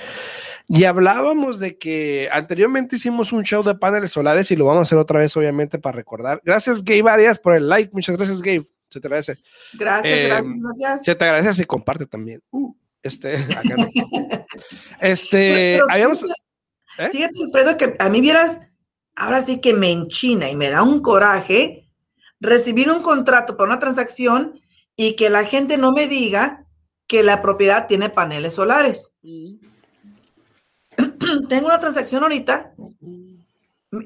Y 0.68 0.84
hablábamos 0.86 1.60
de 1.60 1.78
que 1.78 2.30
anteriormente 2.32 2.96
hicimos 2.96 3.34
un 3.34 3.44
show 3.44 3.64
de 3.64 3.76
paneles 3.76 4.12
solares 4.12 4.52
y 4.52 4.56
lo 4.56 4.66
vamos 4.66 4.80
a 4.80 4.84
hacer 4.84 4.98
otra 4.98 5.20
vez, 5.20 5.36
obviamente, 5.36 5.80
para 5.80 5.96
recordar. 5.96 6.42
Gracias, 6.44 6.84
Gabe 6.84 7.10
Arias, 7.10 7.40
por 7.40 7.56
el 7.56 7.68
like. 7.68 7.92
Muchas 7.94 8.18
gracias, 8.18 8.42
Gabe. 8.42 8.66
Se 8.90 9.00
te 9.00 9.08
agradece. 9.08 9.38
Gracias, 9.74 10.20
em, 10.20 10.28
gracias, 10.28 10.60
gracias. 10.60 11.04
Se 11.04 11.16
te 11.16 11.24
agradece 11.26 11.62
y 11.62 11.66
comparte 11.66 12.06
también. 12.06 12.42
Uh, 12.52 12.74
este, 13.02 13.36
este, 15.02 15.80
habíamos. 15.90 16.24
¿eh? 16.24 17.10
Fíjate, 17.12 17.44
Alfredo, 17.44 17.78
que 17.78 17.94
a 17.98 18.10
mí 18.10 18.22
vieras 18.22 18.60
ahora 19.16 19.42
sí 19.42 19.62
que 19.62 19.74
me 19.74 19.92
enchina 19.92 20.50
y 20.50 20.56
me 20.56 20.70
da 20.70 20.84
un 20.84 21.02
coraje 21.02 21.90
recibir 22.40 22.90
un 22.90 23.02
contrato 23.02 23.56
para 23.56 23.70
una 23.70 23.80
transacción 23.80 24.60
y 24.96 25.16
que 25.16 25.30
la 25.30 25.46
gente 25.46 25.78
no 25.78 25.92
me 25.92 26.08
diga 26.08 26.66
que 27.08 27.24
la 27.24 27.42
propiedad 27.42 27.88
tiene 27.88 28.10
paneles 28.10 28.54
solares. 28.54 29.14
Mm. 29.22 29.56
Tengo 31.50 31.68
una 31.68 31.80
transacción 31.80 32.24
ahorita. 32.24 32.74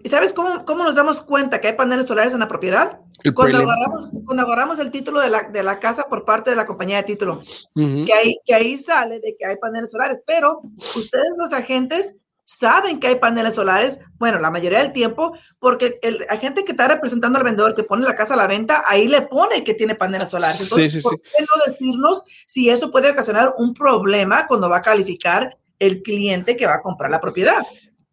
¿Sabes 0.05 0.33
cómo, 0.33 0.83
nos 0.83 0.95
damos 0.95 1.21
cuenta 1.21 1.61
que 1.61 1.67
hay 1.67 1.75
paneles 1.75 2.07
solares 2.07 2.33
en 2.33 2.39
la 2.39 2.47
propiedad? 2.47 3.01
Cuando 3.35 3.59
agarramos, 3.59 4.09
cuando 4.25 4.43
agarramos, 4.43 4.79
el 4.79 4.89
título 4.89 5.19
de 5.19 5.29
la, 5.29 5.79
casa 5.79 6.07
por 6.09 6.25
parte 6.25 6.49
de 6.49 6.55
la 6.55 6.65
compañía 6.65 6.97
de 6.97 7.03
título, 7.03 7.43
que, 7.75 8.13
ahí, 8.13 8.39
que 8.43 8.55
ahí 8.55 8.77
sale 8.79 9.19
de 9.19 9.35
que 9.37 9.45
hay 9.45 9.57
paneles 9.57 9.91
solares, 9.91 10.19
pero 10.25 10.61
ustedes 10.95 11.33
los 11.37 11.53
agentes 11.53 12.15
saben 12.45 12.99
que 12.99 13.07
hay 13.07 13.15
paneles 13.15 13.55
solares, 13.55 13.99
bueno, 14.17 14.39
la 14.39 14.51
mayoría 14.51 14.79
del 14.79 14.93
tiempo, 14.93 15.37
porque 15.59 15.99
el 16.01 16.25
agente 16.29 16.63
que 16.63 16.71
está 16.71 16.87
representando 16.87 17.37
al 17.37 17.43
vendedor 17.43 17.75
que 17.75 17.83
pone 17.83 18.05
la 18.05 18.15
casa 18.15 18.35
a 18.35 18.37
la 18.37 18.47
venta, 18.47 18.83
ahí 18.87 19.07
le 19.07 19.23
pone 19.23 19.63
que 19.63 19.73
tiene 19.73 19.95
paneles 19.95 20.29
solares. 20.29 20.61
Entonces, 20.61 20.93
sí, 20.93 21.01
sí, 21.01 21.03
¿por 21.03 21.19
qué 21.19 21.41
no 21.41 21.71
decirnos 21.71 22.23
si 22.45 22.69
eso 22.69 22.91
puede 22.91 23.11
ocasionar 23.11 23.55
un 23.57 23.73
problema 23.73 24.47
cuando 24.47 24.69
va 24.69 24.77
a 24.77 24.81
calificar 24.81 25.57
el 25.79 26.01
cliente 26.01 26.55
que 26.55 26.67
va 26.67 26.75
a 26.75 26.81
comprar 26.81 27.11
la 27.11 27.19
propiedad? 27.19 27.63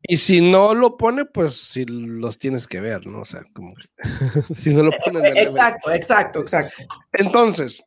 Y 0.04 0.16
si 0.16 0.40
no 0.40 0.74
lo 0.74 0.96
pone, 0.96 1.24
pues 1.26 1.54
si 1.54 1.84
los 1.84 2.36
tienes 2.36 2.66
que 2.66 2.80
ver, 2.80 3.06
¿no? 3.06 3.20
O 3.20 3.24
sea, 3.24 3.44
como 3.54 3.74
si 4.58 4.70
no 4.70 4.82
lo 4.82 4.90
ponen. 5.04 5.36
Exacto, 5.36 5.92
exacto, 5.92 6.40
exacto. 6.40 6.82
Entonces, 7.12 7.84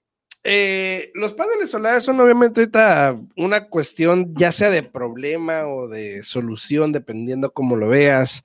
eh, 0.48 1.12
los 1.16 1.34
paneles 1.34 1.72
solares 1.72 2.04
son 2.04 2.20
obviamente 2.20 2.62
ahorita 2.62 3.20
una 3.36 3.68
cuestión 3.68 4.36
ya 4.36 4.52
sea 4.52 4.70
de 4.70 4.84
problema 4.84 5.68
o 5.68 5.88
de 5.88 6.22
solución, 6.22 6.92
dependiendo 6.92 7.52
cómo 7.52 7.76
lo 7.76 7.88
veas, 7.88 8.44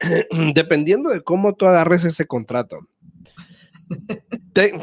dependiendo 0.54 1.10
de 1.10 1.20
cómo 1.22 1.54
tú 1.54 1.66
agarres 1.66 2.04
ese 2.04 2.26
contrato. 2.26 2.88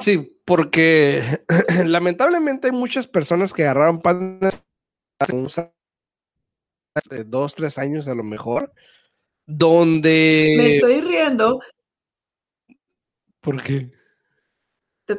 sí, 0.02 0.38
porque 0.46 1.40
lamentablemente 1.84 2.68
hay 2.68 2.74
muchas 2.74 3.08
personas 3.08 3.54
que 3.54 3.64
agarraron 3.64 4.00
paneles 4.00 4.64
de 7.10 7.24
dos, 7.24 7.56
tres 7.56 7.80
años 7.80 8.08
a 8.08 8.14
lo 8.14 8.24
mejor, 8.24 8.72
donde... 9.48 10.54
Me 10.58 10.76
estoy 10.76 11.02
riendo. 11.02 11.60
¿Por 13.40 13.64
qué? 13.64 13.92
te 15.08 15.16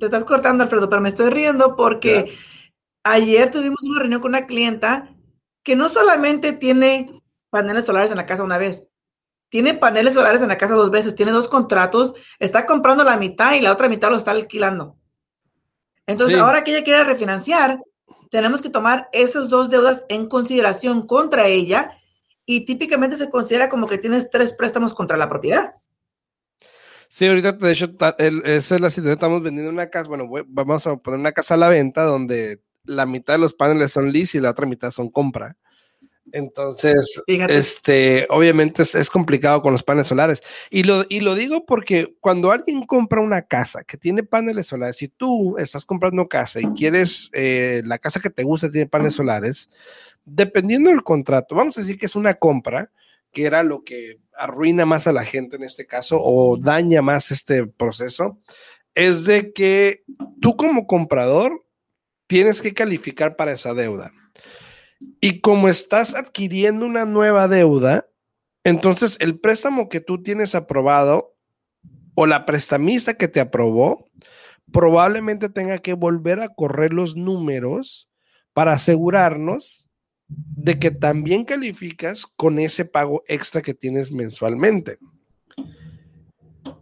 estás 0.00 0.24
cortando, 0.24 0.64
Alfredo, 0.64 0.88
pero 0.88 1.00
me 1.00 1.08
estoy 1.08 1.30
riendo 1.30 1.76
porque 1.76 2.36
ayer 3.04 3.50
tuvimos 3.50 3.82
una 3.82 4.00
reunión 4.00 4.20
con 4.20 4.30
una 4.30 4.46
clienta 4.46 5.14
que 5.62 5.76
no 5.76 5.88
solamente 5.88 6.52
tiene 6.52 7.22
paneles 7.50 7.84
solares 7.84 8.10
en 8.10 8.16
la 8.16 8.26
casa 8.26 8.42
una 8.42 8.58
vez, 8.58 8.88
tiene 9.48 9.74
paneles 9.74 10.14
solares 10.14 10.42
en 10.42 10.48
la 10.48 10.58
casa 10.58 10.74
dos 10.74 10.90
veces, 10.90 11.14
tiene 11.14 11.32
dos 11.32 11.48
contratos, 11.48 12.14
está 12.38 12.66
comprando 12.66 13.04
la 13.04 13.16
mitad 13.16 13.54
y 13.54 13.60
la 13.60 13.72
otra 13.72 13.88
mitad 13.88 14.10
lo 14.10 14.16
está 14.16 14.32
alquilando. 14.32 14.96
Entonces, 16.06 16.38
ahora 16.38 16.62
que 16.62 16.70
ella 16.72 16.84
quiere 16.84 17.04
refinanciar, 17.04 17.80
tenemos 18.30 18.62
que 18.62 18.70
tomar 18.70 19.08
esas 19.12 19.48
dos 19.48 19.70
deudas 19.70 20.04
en 20.08 20.28
consideración 20.28 21.06
contra 21.06 21.46
ella 21.46 21.92
y 22.44 22.64
típicamente 22.64 23.16
se 23.16 23.30
considera 23.30 23.68
como 23.68 23.88
que 23.88 23.98
tienes 23.98 24.30
tres 24.30 24.52
préstamos 24.52 24.94
contra 24.94 25.16
la 25.16 25.28
propiedad. 25.28 25.74
Sí, 27.08 27.26
ahorita 27.26 27.52
de 27.52 27.72
hecho 27.72 27.94
esa 28.18 28.74
es 28.74 28.80
la 28.80 28.90
situación, 28.90 29.12
estamos 29.12 29.42
vendiendo 29.42 29.70
una 29.70 29.88
casa, 29.88 30.08
bueno, 30.08 30.28
vamos 30.46 30.86
a 30.86 30.96
poner 30.96 31.20
una 31.20 31.32
casa 31.32 31.54
a 31.54 31.58
la 31.58 31.68
venta 31.68 32.02
donde 32.02 32.60
la 32.84 33.06
mitad 33.06 33.34
de 33.34 33.38
los 33.38 33.54
paneles 33.54 33.92
son 33.92 34.12
lease 34.12 34.38
y 34.38 34.40
la 34.40 34.50
otra 34.50 34.66
mitad 34.66 34.90
son 34.90 35.10
compra. 35.10 35.56
Entonces, 36.32 37.22
este, 37.26 38.26
obviamente 38.30 38.82
es, 38.82 39.10
complicado 39.10 39.62
con 39.62 39.72
los 39.72 39.82
paneles 39.82 40.08
solares. 40.08 40.42
Y 40.70 40.82
lo, 40.82 41.04
y 41.08 41.20
lo 41.20 41.34
digo 41.34 41.64
porque 41.64 42.16
cuando 42.20 42.50
alguien 42.50 42.84
compra 42.84 43.20
una 43.20 43.42
casa 43.42 43.84
que 43.84 43.96
tiene 43.96 44.24
paneles 44.24 44.66
solares, 44.66 44.96
si 44.96 45.08
tú 45.08 45.56
estás 45.58 45.86
comprando 45.86 46.26
casa 46.26 46.60
y 46.60 46.66
quieres 46.76 47.30
eh, 47.32 47.82
la 47.84 47.98
casa 47.98 48.20
que 48.20 48.30
te 48.30 48.42
gusta 48.42 48.70
tiene 48.70 48.88
paneles 48.88 49.14
solares, 49.14 49.70
dependiendo 50.24 50.90
del 50.90 51.04
contrato, 51.04 51.54
vamos 51.54 51.78
a 51.78 51.82
decir 51.82 51.96
que 51.98 52.06
es 52.06 52.16
una 52.16 52.34
compra, 52.34 52.90
que 53.32 53.44
era 53.44 53.62
lo 53.62 53.84
que 53.84 54.18
arruina 54.38 54.86
más 54.86 55.06
a 55.06 55.12
la 55.12 55.24
gente 55.24 55.56
en 55.56 55.62
este 55.62 55.86
caso 55.86 56.20
o 56.22 56.56
daña 56.56 57.02
más 57.02 57.30
este 57.30 57.66
proceso, 57.66 58.38
es 58.94 59.24
de 59.24 59.52
que 59.52 60.04
tú 60.40 60.56
como 60.56 60.86
comprador 60.86 61.64
tienes 62.26 62.60
que 62.60 62.74
calificar 62.74 63.36
para 63.36 63.52
esa 63.52 63.74
deuda. 63.74 64.12
Y 65.20 65.40
como 65.40 65.68
estás 65.68 66.14
adquiriendo 66.14 66.86
una 66.86 67.04
nueva 67.04 67.48
deuda, 67.48 68.08
entonces 68.64 69.16
el 69.20 69.38
préstamo 69.38 69.88
que 69.88 70.00
tú 70.00 70.22
tienes 70.22 70.54
aprobado 70.54 71.36
o 72.14 72.26
la 72.26 72.46
prestamista 72.46 73.14
que 73.14 73.28
te 73.28 73.40
aprobó, 73.40 74.06
probablemente 74.72 75.48
tenga 75.48 75.78
que 75.78 75.92
volver 75.92 76.40
a 76.40 76.48
correr 76.48 76.92
los 76.92 77.14
números 77.14 78.10
para 78.52 78.72
asegurarnos 78.72 79.85
de 80.28 80.78
que 80.78 80.90
también 80.90 81.44
calificas 81.44 82.26
con 82.26 82.58
ese 82.58 82.84
pago 82.84 83.22
extra 83.28 83.62
que 83.62 83.74
tienes 83.74 84.10
mensualmente. 84.10 84.98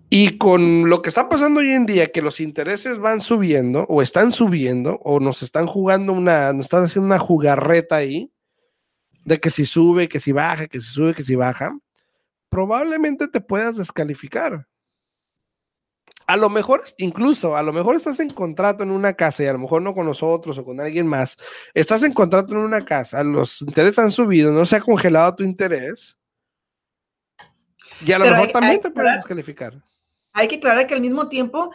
Y 0.09 0.39
con 0.39 0.89
lo 0.89 1.03
que 1.03 1.09
está 1.09 1.29
pasando 1.29 1.61
hoy 1.61 1.71
en 1.71 1.87
día, 1.87 2.13
que 2.13 2.23
los 2.23 2.41
intereses 2.41 2.99
van 2.99 3.21
subiendo 3.21 3.85
o 3.89 4.01
están 4.01 4.31
subiendo 4.31 5.01
o 5.03 5.19
nos 5.19 5.43
están 5.43 5.67
jugando 5.67 6.13
una, 6.13 6.53
nos 6.53 6.67
están 6.67 6.85
haciendo 6.85 7.07
una 7.07 7.19
jugarreta 7.19 7.97
ahí, 7.97 8.31
de 9.25 9.41
que 9.41 9.51
si 9.51 9.67
sube, 9.67 10.09
que 10.09 10.21
si 10.21 10.33
baja, 10.33 10.69
que 10.69 10.81
si 10.81 10.93
sube, 10.93 11.15
que 11.15 11.23
si 11.23 11.35
baja, 11.35 11.77
probablemente 12.49 13.27
te 13.27 13.41
puedas 13.41 13.77
descalificar 13.77 14.67
a 16.27 16.37
lo 16.37 16.49
mejor, 16.49 16.83
incluso, 16.99 17.57
a 17.57 17.63
lo 17.63 17.73
mejor 17.73 17.97
estás 17.97 18.21
en 18.21 18.31
contrato 18.31 18.83
en 18.83 18.91
una 18.91 19.15
casa 19.15 19.45
y 19.45 19.47
a 19.47 19.53
lo 19.53 19.59
mejor 19.59 19.83
no 19.83 19.95
con 19.95 20.07
nosotros 20.07 20.59
o 20.59 20.65
con 20.65 20.81
alguien 20.81 21.07
más, 21.07 21.37
estás 21.75 22.03
en 22.03 22.13
contrato 22.13 22.55
en 22.55 22.61
una 22.61 22.85
casa, 22.85 23.23
los 23.23 23.63
intereses 23.63 23.99
han 23.99 24.11
subido, 24.11 24.53
no 24.53 24.67
se 24.67 24.77
ha 24.77 24.81
congelado 24.81 25.35
tu 25.37 25.45
interés, 25.45 26.17
y 28.05 28.13
a 28.13 28.19
lo 28.19 28.27
mejor 28.27 28.53
también 28.53 28.81
te 28.81 28.91
puedes 28.91 29.15
descalificar. 29.15 29.75
Hay 30.33 30.49
que 30.49 30.57
aclarar 30.57 30.87
que 30.87 30.95
al 30.95 31.01
mismo 31.01 31.29
tiempo, 31.29 31.71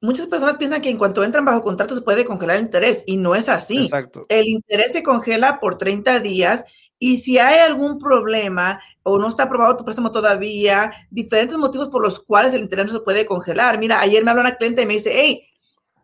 muchas 0.00 0.26
personas 0.26 0.56
piensan 0.56 0.82
que 0.82 0.90
en 0.90 0.98
cuanto 0.98 1.22
entran 1.22 1.44
bajo 1.44 1.62
contrato 1.62 1.94
se 1.94 2.02
puede 2.02 2.24
congelar 2.24 2.56
el 2.56 2.64
interés 2.64 3.04
y 3.06 3.18
no 3.18 3.34
es 3.34 3.48
así. 3.48 3.84
Exacto. 3.84 4.26
El 4.28 4.48
interés 4.48 4.92
se 4.92 5.02
congela 5.02 5.60
por 5.60 5.78
30 5.78 6.18
días 6.20 6.64
y 7.02 7.16
si 7.16 7.36
hay 7.36 7.58
algún 7.58 7.98
problema 7.98 8.80
o 9.02 9.18
no 9.18 9.28
está 9.28 9.42
aprobado 9.42 9.76
tu 9.76 9.84
préstamo 9.84 10.12
todavía, 10.12 10.92
diferentes 11.10 11.58
motivos 11.58 11.88
por 11.88 12.00
los 12.00 12.20
cuales 12.20 12.54
el 12.54 12.60
interés 12.60 12.86
no 12.86 12.92
se 12.92 13.00
puede 13.00 13.26
congelar. 13.26 13.76
Mira, 13.80 14.00
ayer 14.00 14.22
me 14.22 14.30
habló 14.30 14.42
una 14.42 14.54
cliente 14.54 14.82
y 14.82 14.86
me 14.86 14.92
dice, 14.92 15.10
hey, 15.12 15.44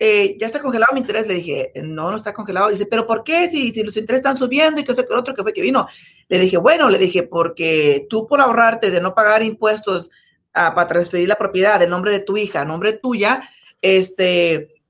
eh, 0.00 0.36
ya 0.40 0.48
está 0.48 0.60
congelado 0.60 0.92
mi 0.94 0.98
interés. 0.98 1.28
Le 1.28 1.34
dije, 1.34 1.70
no, 1.84 2.10
no 2.10 2.16
está 2.16 2.34
congelado. 2.34 2.70
Dice, 2.70 2.84
pero 2.86 3.06
¿por 3.06 3.22
qué? 3.22 3.48
Si, 3.48 3.72
si 3.72 3.84
los 3.84 3.96
intereses 3.96 4.26
están 4.26 4.38
subiendo 4.38 4.80
y 4.80 4.84
que 4.84 4.92
que 4.92 5.14
otro 5.14 5.36
que 5.36 5.44
fue 5.44 5.52
que 5.52 5.62
vino. 5.62 5.86
Le 6.28 6.40
dije, 6.40 6.56
bueno, 6.56 6.88
le 6.88 6.98
dije, 6.98 7.22
porque 7.22 8.08
tú 8.10 8.26
por 8.26 8.40
ahorrarte 8.40 8.90
de 8.90 9.00
no 9.00 9.14
pagar 9.14 9.44
impuestos 9.44 10.10
ah, 10.52 10.74
para 10.74 10.88
transferir 10.88 11.28
la 11.28 11.36
propiedad 11.36 11.78
de 11.78 11.86
nombre 11.86 12.10
de 12.10 12.18
tu 12.18 12.36
hija 12.36 12.62
a 12.62 12.64
nombre 12.64 12.94
tuya, 12.94 13.48
este, 13.82 14.82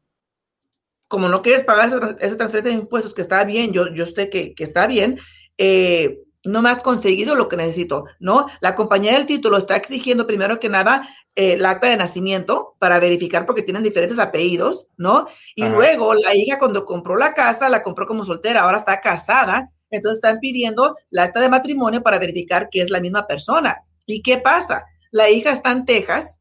como 1.06 1.28
no 1.28 1.42
quieres 1.42 1.64
pagar 1.64 1.88
esa, 2.18 2.38
transferencia 2.38 2.62
de 2.62 2.80
impuestos, 2.80 3.12
que 3.12 3.20
está 3.20 3.44
bien, 3.44 3.72
yo, 3.74 3.92
yo 3.92 4.06
sé 4.06 4.30
que, 4.30 4.54
que 4.54 4.64
está 4.64 4.86
bien, 4.86 5.20
eh, 5.58 6.22
no 6.44 6.62
me 6.62 6.70
has 6.70 6.82
conseguido 6.82 7.34
lo 7.34 7.48
que 7.48 7.56
necesito, 7.56 8.04
¿no? 8.20 8.46
La 8.60 8.74
compañía 8.74 9.12
del 9.12 9.26
título 9.26 9.58
está 9.58 9.76
exigiendo 9.76 10.26
primero 10.26 10.60
que 10.60 10.68
nada 10.68 11.08
eh, 11.34 11.54
el 11.54 11.66
acta 11.66 11.88
de 11.88 11.96
nacimiento 11.96 12.76
para 12.78 13.00
verificar 13.00 13.44
porque 13.44 13.62
tienen 13.62 13.82
diferentes 13.82 14.18
apellidos, 14.18 14.88
¿no? 14.96 15.26
Y 15.54 15.64
luego 15.64 16.14
la 16.14 16.34
hija 16.34 16.58
cuando 16.58 16.84
compró 16.84 17.16
la 17.16 17.34
casa, 17.34 17.68
la 17.68 17.82
compró 17.82 18.06
como 18.06 18.24
soltera, 18.24 18.62
ahora 18.62 18.78
está 18.78 19.00
casada, 19.00 19.70
entonces 19.90 20.18
están 20.18 20.38
pidiendo 20.38 20.96
la 21.10 21.24
acta 21.24 21.40
de 21.40 21.48
matrimonio 21.48 22.02
para 22.02 22.18
verificar 22.18 22.68
que 22.70 22.80
es 22.80 22.90
la 22.90 23.00
misma 23.00 23.26
persona. 23.26 23.82
¿Y 24.06 24.22
qué 24.22 24.38
pasa? 24.38 24.84
La 25.10 25.28
hija 25.30 25.52
está 25.52 25.72
en 25.72 25.84
Texas, 25.84 26.38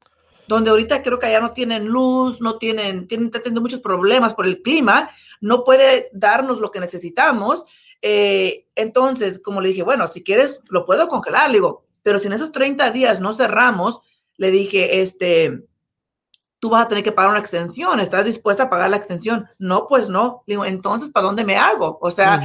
donde 0.47 0.69
ahorita 0.69 1.01
creo 1.01 1.19
que 1.19 1.25
allá 1.25 1.41
no 1.41 1.51
tienen 1.51 1.87
luz, 1.87 2.39
no 2.41 2.57
tienen, 2.57 3.07
tienen 3.07 3.31
teniendo 3.31 3.61
muchos 3.61 3.81
problemas 3.81 4.33
por 4.33 4.45
el 4.45 4.61
clima, 4.61 5.09
no 5.41 5.63
puede 5.63 6.09
darnos 6.13 6.59
lo 6.59 6.71
que 6.71 6.79
necesitamos 6.79 7.65
eh, 8.01 8.67
entonces, 8.75 9.39
como 9.39 9.61
le 9.61 9.69
dije, 9.69 9.83
bueno, 9.83 10.07
si 10.09 10.23
quieres, 10.23 10.61
lo 10.69 10.85
puedo 10.85 11.07
congelar, 11.07 11.49
le 11.49 11.55
digo, 11.55 11.85
pero 12.03 12.19
si 12.19 12.27
en 12.27 12.33
esos 12.33 12.51
30 12.51 12.91
días 12.91 13.19
no 13.19 13.33
cerramos, 13.33 14.01
le 14.37 14.51
dije, 14.51 15.01
este, 15.01 15.65
tú 16.59 16.69
vas 16.69 16.85
a 16.85 16.87
tener 16.89 17.03
que 17.03 17.11
pagar 17.11 17.31
una 17.31 17.39
extensión, 17.39 17.99
¿estás 17.99 18.25
dispuesta 18.25 18.63
a 18.63 18.69
pagar 18.69 18.89
la 18.89 18.97
extensión? 18.97 19.47
No, 19.59 19.87
pues 19.87 20.09
no. 20.09 20.43
Le 20.45 20.53
digo, 20.53 20.65
entonces, 20.65 21.11
¿para 21.11 21.25
dónde 21.25 21.45
me 21.45 21.57
hago? 21.57 21.97
O 22.01 22.11
sea, 22.11 22.41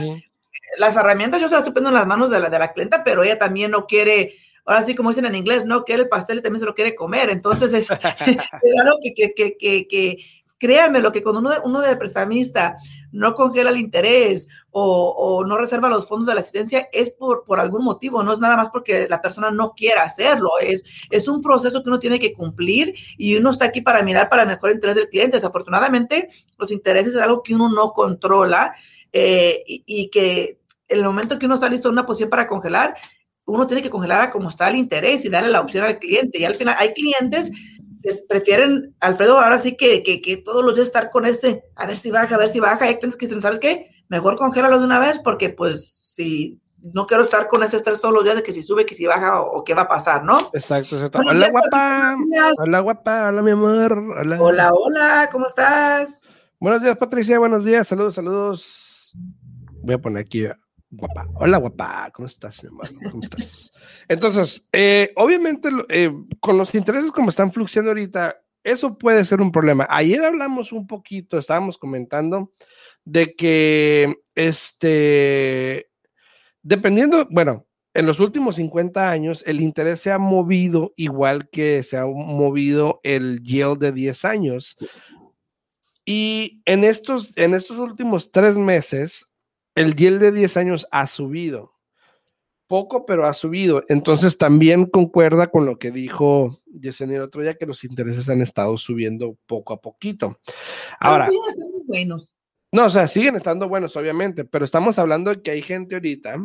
las 0.79 0.97
herramientas 0.97 1.41
yo 1.41 1.49
se 1.49 1.55
las 1.55 1.61
estoy 1.63 1.75
poniendo 1.75 1.91
en 1.97 2.01
las 2.01 2.07
manos 2.07 2.31
de 2.31 2.41
la, 2.41 2.51
de 2.51 2.59
la 2.59 2.73
clienta, 2.73 3.05
pero 3.05 3.23
ella 3.23 3.39
también 3.39 3.71
no 3.71 3.87
quiere, 3.87 4.35
ahora 4.65 4.83
sí 4.83 4.95
como 4.95 5.11
dicen 5.11 5.27
en 5.27 5.35
inglés, 5.35 5.65
no 5.65 5.85
quiere 5.85 6.03
el 6.03 6.09
pastel 6.09 6.39
y 6.39 6.43
también 6.43 6.61
se 6.61 6.67
lo 6.67 6.75
quiere 6.75 6.95
comer. 6.95 7.31
Entonces, 7.31 7.73
es, 7.73 7.91
algo 7.91 8.99
que, 9.03 9.15
que, 9.15 9.57
que, 9.57 9.87
que, 9.89 10.19
créanme, 10.63 11.01
lo 11.01 11.11
que 11.11 11.25
cuando 11.25 11.41
uno, 11.41 11.51
uno 11.65 11.81
de 11.81 11.97
prestamista 11.97 12.77
no 13.11 13.35
congela 13.35 13.71
el 13.71 13.79
interés 13.79 14.47
o, 14.71 15.45
no 15.45 15.59
reserva 15.59 15.89
los 15.89 16.07
fondos 16.07 16.29
de 16.29 16.35
la 16.35 16.41
asistencia 16.41 16.89
es 16.93 17.11
por, 17.11 17.43
por 17.45 17.59
algún 17.59 17.83
motivo, 17.83 18.23
no 18.23 18.33
es 18.33 18.39
nada 18.39 18.57
más 18.57 18.71
porque 18.71 19.09
la 19.11 19.21
persona 19.21 19.51
no 19.51 19.73
quiera 19.73 20.05
hacerlo, 20.05 20.51
es, 20.63 20.85
es 21.11 21.27
un 21.27 21.43
proceso 21.43 21.83
que 21.83 21.89
uno 21.89 21.99
tiene 21.99 22.21
que 22.21 22.33
cumplir 22.33 22.95
y 23.19 23.37
uno 23.37 23.51
está 23.51 23.65
aquí 23.65 23.81
para 23.81 24.05
mirar 24.05 24.29
para 24.29 24.45
el 24.45 24.73
interés 24.73 24.95
del 24.95 25.09
cliente. 25.09 25.39
Desafortunadamente, 25.39 26.29
los 26.57 26.71
intereses 26.71 27.17
es 27.17 27.21
algo 27.21 27.43
que 27.43 27.57
uno 27.57 27.69
no 27.69 27.93
controla 27.93 28.73
eh, 29.13 29.65
y, 29.67 30.11
que 30.11 30.61
en 30.87 30.99
el 30.99 31.05
momento 31.05 31.41
que 31.41 31.47
uno 31.47 31.57
está 31.57 31.69
listo 31.69 31.89
en 31.89 31.95
una 31.95 32.07
posición 32.07 32.31
para 32.31 32.47
congelar, 32.47 32.95
uno 33.47 33.67
tiene 33.67 33.83
que 33.83 33.91
congelar 33.91 34.21
a 34.21 34.31
como 34.31 34.49
está 34.49 34.71
el 34.71 34.77
interés 34.77 35.25
y 35.25 35.29
darle 35.29 35.51
la 35.51 35.61
opción 35.61 35.83
al 35.85 35.99
cliente. 35.99 36.39
Y 36.39 36.45
al 36.45 36.55
final 36.55 36.77
hay 36.79 36.93
clientes 36.93 37.51
prefieren, 38.29 38.95
Alfredo, 39.01 39.39
ahora 39.39 39.59
sí 39.59 39.77
que, 39.77 40.03
que, 40.03 40.21
que, 40.21 40.37
todos 40.37 40.65
los 40.65 40.75
días 40.75 40.87
estar 40.87 41.11
con 41.11 41.27
este, 41.27 41.65
a 41.77 41.87
ver 41.87 41.97
si 41.97 42.11
baja, 42.11 42.35
a 42.35 42.39
ver 42.39 42.49
si 42.49 42.61
baja. 42.61 42.85
Hay 42.85 42.97
clientes 42.97 43.17
que 43.17 43.27
dicen, 43.27 43.43
¿sabes 43.43 43.59
qué? 43.59 43.91
Mejor 44.09 44.37
congélalo 44.37 44.79
de 44.79 44.85
una 44.85 44.99
vez 44.99 45.19
porque 45.19 45.49
pues 45.51 46.01
si 46.03 46.61
no 46.83 47.07
quiero 47.07 47.25
estar 47.25 47.49
con 47.49 47.63
ese 47.63 47.77
estrés 47.77 48.01
todos 48.01 48.15
los 48.15 48.25
días 48.25 48.37
de 48.37 48.43
que 48.43 48.53
si 48.53 48.63
sube, 48.63 48.85
que 48.85 48.95
si 48.95 49.07
baja 49.07 49.41
o, 49.41 49.63
qué 49.65 49.75
va 49.75 49.83
a 49.83 49.89
pasar, 49.89 50.25
¿no? 50.25 50.51
Exacto, 50.53 50.97
exacto. 50.97 51.21
Hola, 51.27 51.51
guapa. 51.51 52.17
Hola, 52.59 52.81
guapa. 52.81 53.29
Hola, 53.29 53.43
mi 53.43 53.53
amor. 53.53 53.93
Hola. 53.93 54.43
Hola, 54.43 54.71
hola. 54.73 55.29
¿Cómo 55.31 55.47
estás? 55.47 56.23
Buenos 56.59 56.83
días, 56.83 56.97
Patricia. 56.97 57.39
Buenos 57.39 57.65
días. 57.65 57.87
Saludos, 57.87 58.15
saludos. 58.15 59.13
Voy 59.83 59.95
a 59.95 59.99
poner 59.99 60.25
aquí 60.25 60.47
guapa. 60.93 61.27
Hola, 61.35 61.57
guapa. 61.57 62.11
¿Cómo 62.15 62.29
estás, 62.29 62.63
mi 62.63 62.69
amor? 62.69 62.91
¿Cómo 63.11 63.23
estás? 63.23 63.73
Entonces, 64.09 64.67
eh, 64.73 65.13
obviamente, 65.17 65.71
eh, 65.89 66.13
con 66.39 66.59
los 66.59 66.75
intereses 66.75 67.11
como 67.11 67.31
están 67.31 67.53
fluctuando 67.53 67.91
ahorita, 67.91 68.37
eso 68.63 68.97
puede 68.97 69.25
ser 69.25 69.41
un 69.41 69.51
problema. 69.51 69.87
Ayer 69.91 70.23
hablamos 70.25 70.71
un 70.71 70.87
poquito, 70.87 71.39
estábamos 71.39 71.79
comentando 71.79 72.53
de 73.05 73.35
que, 73.35 74.23
este, 74.35 75.91
dependiendo, 76.63 77.27
bueno, 77.31 77.67
en 77.95 78.07
los 78.07 78.21
últimos 78.21 78.57
50 78.57 79.11
años, 79.11 79.43
el 79.47 79.61
interés 79.61 80.01
se 80.01 80.13
ha 80.13 80.19
movido 80.19 80.93
igual 80.97 81.49
que 81.51 81.83
se 81.83 81.97
ha 81.97 82.05
movido 82.05 83.01
el 83.03 83.43
yield 83.43 83.79
de 83.79 83.93
10 83.93 84.25
años. 84.25 84.77
Y 86.05 86.63
en 86.65 86.85
estos, 86.85 87.37
en 87.37 87.55
estos 87.55 87.79
últimos 87.79 88.31
tres 88.31 88.57
meses, 88.57 89.32
el 89.75 89.97
yield 89.97 90.21
de 90.21 90.33
10 90.33 90.57
años 90.57 90.87
ha 90.91 91.07
subido. 91.07 91.73
Poco, 92.67 93.05
pero 93.05 93.27
ha 93.27 93.35
subido. 93.35 93.85
Entonces 93.89 94.39
también 94.39 94.87
concuerda 94.87 95.49
con 95.49 95.67
lo 95.67 95.79
que 95.79 95.91
dijo 95.91 96.61
Yesenia 96.67 97.17
el 97.17 97.25
otro 97.25 97.43
día, 97.43 97.59
que 97.59 97.67
los 97.67 97.85
intereses 97.85 98.29
han 98.29 98.41
estado 98.41 98.79
subiendo 98.79 99.37
poco 99.47 99.75
a 99.75 99.81
poquito. 99.81 100.39
Ahora. 100.99 101.29
buenos. 101.87 102.35
No, 102.75 102.87
o 102.87 102.91
sea, 102.91 103.07
siguen 103.07 103.37
estando 103.37 103.69
buenos, 103.69 103.95
obviamente, 103.97 104.47
pero 104.47 104.65
estamos 104.65 104.99
hablando 104.99 105.31
de 105.31 105.43
que 105.43 105.51
hay 105.51 105.61
gente 105.61 105.97
ahorita 105.97 106.39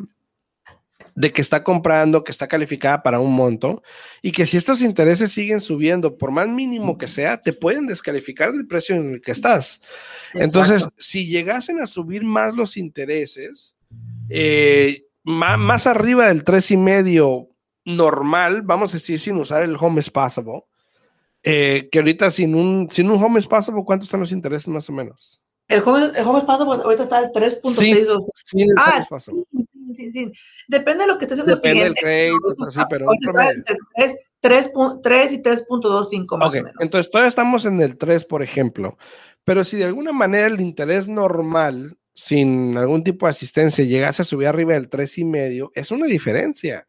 de 1.17 1.33
que 1.33 1.41
está 1.41 1.63
comprando, 1.63 2.23
que 2.23 2.31
está 2.31 2.47
calificada 2.47 3.01
para 3.01 3.19
un 3.19 3.33
monto 3.33 3.81
y 4.21 4.31
que 4.31 4.45
si 4.45 4.55
estos 4.55 4.83
intereses 4.83 5.31
siguen 5.31 5.61
subiendo, 5.61 6.15
por 6.15 6.29
más 6.29 6.47
mínimo 6.47 6.95
que 6.99 7.07
sea, 7.07 7.41
te 7.41 7.53
pueden 7.53 7.87
descalificar 7.87 8.51
del 8.51 8.67
precio 8.67 8.95
en 8.95 9.15
el 9.15 9.21
que 9.21 9.31
estás. 9.31 9.81
Entonces, 10.35 10.87
si 10.95 11.25
llegasen 11.25 11.81
a 11.81 11.87
subir 11.87 12.23
más 12.23 12.53
los 12.55 12.77
intereses, 12.77 13.75
eh, 14.29 15.07
más, 15.23 15.87
arriba 15.87 16.27
del 16.27 16.43
tres 16.43 16.69
y 16.69 16.77
medio 16.77 17.49
normal, 17.83 18.61
vamos 18.61 18.91
a 18.91 18.97
decir, 18.97 19.17
sin 19.17 19.37
usar 19.37 19.63
el 19.63 19.75
home 19.75 19.99
is 19.99 20.11
possible, 20.11 20.65
eh, 21.41 21.89
que 21.91 21.97
ahorita 21.97 22.29
sin 22.29 22.53
un, 22.53 22.89
sin 22.91 23.09
un 23.09 23.23
home 23.23 23.39
is 23.39 23.47
possible, 23.47 23.81
¿cuántos 23.83 24.05
están 24.05 24.19
los 24.19 24.31
intereses 24.31 24.67
más 24.67 24.87
o 24.87 24.93
menos? 24.93 25.41
El 25.67 25.81
home, 25.81 26.11
el 26.15 26.27
home 26.27 26.37
is 26.37 26.45
possible 26.45 26.75
ahorita 26.75 27.03
está 27.05 27.17
al 27.17 27.31
3.6. 27.31 28.25
Sí, 28.35 28.65
ah, 28.77 29.03
sí, 29.95 30.11
sí. 30.11 30.31
Depende 30.67 31.05
de 31.05 31.11
lo 31.11 31.17
que 31.17 31.25
esté 31.25 31.35
haciendo 31.35 31.55
Depende 31.55 31.83
el 31.83 31.93
cliente. 31.93 32.25
del 32.25 32.39
crédito, 32.39 32.71
sí, 32.71 32.79
pero 32.89 33.07
un 33.09 33.17
3, 33.95 34.15
3, 34.39 34.71
3, 35.03 35.33
y 35.33 35.41
3.25 35.41 36.37
más 36.37 36.49
o 36.49 36.57
menos. 36.57 36.73
Entonces, 36.79 37.11
todavía 37.11 37.29
estamos 37.29 37.65
en 37.65 37.81
el 37.81 37.97
3, 37.97 38.25
por 38.25 38.43
ejemplo. 38.43 38.97
Pero 39.43 39.63
si 39.63 39.77
de 39.77 39.85
alguna 39.85 40.11
manera 40.11 40.47
el 40.47 40.59
interés 40.59 41.07
normal, 41.07 41.97
sin 42.13 42.75
algún 42.77 43.03
tipo 43.03 43.25
de 43.25 43.31
asistencia, 43.31 43.85
llegase 43.85 44.21
a 44.21 44.25
subir 44.25 44.47
arriba 44.47 44.73
del 44.73 44.89
3,5, 44.89 45.71
es 45.73 45.91
una 45.91 46.05
diferencia. 46.05 46.87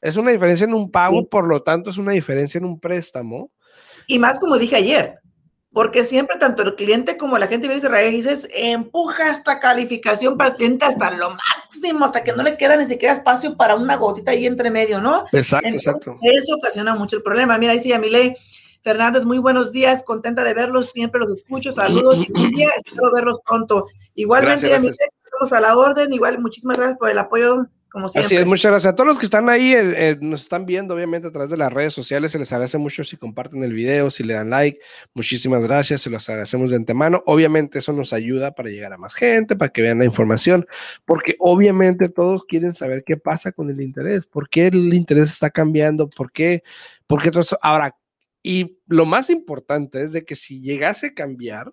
Es 0.00 0.16
una 0.16 0.30
diferencia 0.30 0.64
en 0.64 0.74
un 0.74 0.90
pago, 0.90 1.28
por 1.28 1.46
lo 1.46 1.62
tanto, 1.62 1.90
es 1.90 1.98
una 1.98 2.12
diferencia 2.12 2.58
en 2.58 2.64
un 2.64 2.80
préstamo. 2.80 3.50
Y 4.06 4.18
más 4.18 4.38
como 4.38 4.58
dije 4.58 4.76
ayer, 4.76 5.20
porque 5.72 6.04
siempre 6.04 6.36
tanto 6.38 6.62
el 6.62 6.74
cliente 6.74 7.16
como 7.16 7.38
la 7.38 7.46
gente 7.46 7.68
viene 7.68 8.08
y 8.08 8.10
dices, 8.10 8.48
empuja 8.52 9.30
esta 9.30 9.60
calificación 9.60 10.36
para 10.36 10.50
el 10.50 10.56
cliente 10.56 10.84
hasta 10.84 11.12
lo 11.12 11.30
máximo, 11.30 12.04
hasta 12.04 12.24
que 12.24 12.32
no 12.32 12.42
le 12.42 12.56
queda 12.56 12.76
ni 12.76 12.86
siquiera 12.86 13.14
espacio 13.14 13.56
para 13.56 13.76
una 13.76 13.96
gotita 13.96 14.32
ahí 14.32 14.46
entre 14.46 14.70
medio, 14.70 15.00
¿no? 15.00 15.24
Exacto, 15.32 15.68
exacto. 15.68 16.18
Eso 16.22 16.56
ocasiona 16.56 16.94
mucho 16.96 17.16
el 17.16 17.22
problema. 17.22 17.56
Mira, 17.56 17.74
dice 17.74 17.90
Yamile 17.90 18.36
Fernández, 18.82 19.24
muy 19.24 19.38
buenos 19.38 19.70
días, 19.70 20.02
contenta 20.02 20.42
de 20.42 20.54
verlos, 20.54 20.90
siempre 20.90 21.20
los 21.20 21.38
escucho, 21.38 21.72
saludos 21.72 22.18
y 22.18 22.62
espero 22.62 23.12
verlos 23.14 23.38
pronto. 23.46 23.86
Igualmente, 24.14 24.68
Yamile, 24.68 24.94
estamos 25.24 25.52
a 25.52 25.60
la 25.60 25.76
orden, 25.76 26.12
igual 26.12 26.40
muchísimas 26.40 26.78
gracias 26.78 26.98
por 26.98 27.10
el 27.10 27.18
apoyo 27.18 27.66
Así 28.14 28.36
es, 28.36 28.46
muchas 28.46 28.70
gracias. 28.70 28.92
A 28.92 28.94
todos 28.94 29.08
los 29.08 29.18
que 29.18 29.24
están 29.24 29.48
ahí, 29.48 29.72
eh, 29.72 30.10
eh, 30.10 30.18
nos 30.20 30.42
están 30.42 30.64
viendo 30.64 30.94
obviamente 30.94 31.26
a 31.26 31.32
través 31.32 31.50
de 31.50 31.56
las 31.56 31.72
redes 31.72 31.92
sociales, 31.92 32.30
se 32.30 32.38
les 32.38 32.52
agradece 32.52 32.78
mucho 32.78 33.02
si 33.02 33.16
comparten 33.16 33.62
el 33.64 33.72
video, 33.72 34.10
si 34.10 34.22
le 34.22 34.34
dan 34.34 34.50
like, 34.50 34.78
muchísimas 35.12 35.64
gracias, 35.64 36.02
se 36.02 36.10
los 36.10 36.28
agradecemos 36.28 36.70
de 36.70 36.76
antemano, 36.76 37.22
obviamente 37.26 37.80
eso 37.80 37.92
nos 37.92 38.12
ayuda 38.12 38.52
para 38.52 38.70
llegar 38.70 38.92
a 38.92 38.98
más 38.98 39.14
gente, 39.14 39.56
para 39.56 39.72
que 39.72 39.82
vean 39.82 39.98
la 39.98 40.04
información, 40.04 40.66
porque 41.04 41.34
obviamente 41.40 42.08
todos 42.08 42.44
quieren 42.44 42.74
saber 42.74 43.02
qué 43.04 43.16
pasa 43.16 43.50
con 43.50 43.70
el 43.70 43.80
interés, 43.80 44.26
por 44.26 44.48
qué 44.48 44.68
el 44.68 44.94
interés 44.94 45.30
está 45.30 45.50
cambiando, 45.50 46.08
por 46.08 46.30
qué, 46.30 46.62
por 47.06 47.22
qué 47.22 47.30
todo 47.30 47.42
eso. 47.42 47.58
Ahora, 47.60 47.96
y 48.42 48.78
lo 48.86 49.04
más 49.04 49.30
importante 49.30 50.02
es 50.02 50.12
de 50.12 50.24
que 50.24 50.36
si 50.36 50.60
llegase 50.60 51.08
a 51.08 51.14
cambiar, 51.14 51.70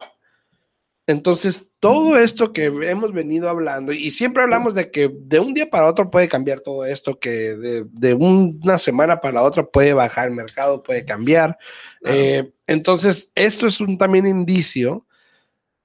entonces, 1.08 1.66
todo 1.80 2.20
esto 2.20 2.52
que 2.52 2.66
hemos 2.66 3.14
venido 3.14 3.48
hablando, 3.48 3.94
y 3.94 4.12
siempre 4.12 4.44
hablamos 4.44 4.76
de 4.76 4.92
que 4.92 5.10
de 5.10 5.40
un 5.40 5.54
día 5.54 5.70
para 5.70 5.88
otro 5.88 6.12
puede 6.12 6.28
cambiar 6.28 6.60
todo 6.60 6.84
esto, 6.84 7.18
que 7.18 7.86
de, 7.90 8.14
una 8.14 8.78
semana 8.78 9.22
para 9.22 9.36
la 9.36 9.44
otra 9.44 9.66
puede 9.66 9.94
bajar 9.94 10.28
el 10.28 10.36
mercado, 10.36 10.84
puede 10.84 11.06
cambiar. 11.06 11.58
Eh, 12.04 12.52
entonces, 12.68 13.32
esto 13.36 13.68
es 13.68 13.80
un 13.80 13.98
también 13.98 14.28
indicio 14.28 15.08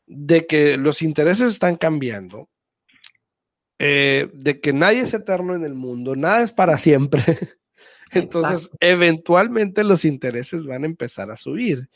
de 0.06 0.44
que 0.44 0.76
los 0.76 1.02
intereses 1.02 1.52
están 1.52 1.76
cambiando, 1.76 2.48
eh, 3.78 4.28
de 4.35 4.61
que 4.61 4.72
nadie 4.72 5.02
es 5.02 5.14
eterno 5.14 5.54
en 5.54 5.62
el 5.62 5.74
mundo, 5.74 6.16
nada 6.16 6.42
es 6.42 6.50
para 6.50 6.78
siempre. 6.78 7.22
Entonces, 8.11 8.70
eventualmente 8.80 9.85
los 9.85 10.04
intereses 10.04 10.64
van 10.64 10.82
a 10.82 10.87
empezar 10.87 11.30
a 11.30 11.37
subir. 11.37 11.88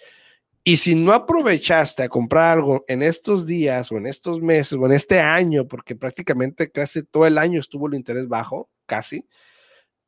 Y 0.69 0.79
si 0.79 0.97
no 0.97 1.13
aprovechaste 1.13 2.03
a 2.03 2.09
comprar 2.09 2.59
algo 2.59 2.85
en 2.89 3.05
estos 3.05 3.47
días 3.47 3.93
o 3.93 3.99
en 3.99 4.09
estos 4.09 4.41
meses 4.41 4.73
o 4.73 4.85
en 4.85 4.95
este 4.95 5.21
año, 5.21 5.69
porque 5.69 5.95
prácticamente 5.95 6.73
casi 6.73 7.05
todo 7.05 7.25
el 7.25 7.39
año 7.39 7.61
estuvo 7.61 7.87
el 7.87 7.95
interés 7.95 8.27
bajo, 8.27 8.69
casi, 8.85 9.25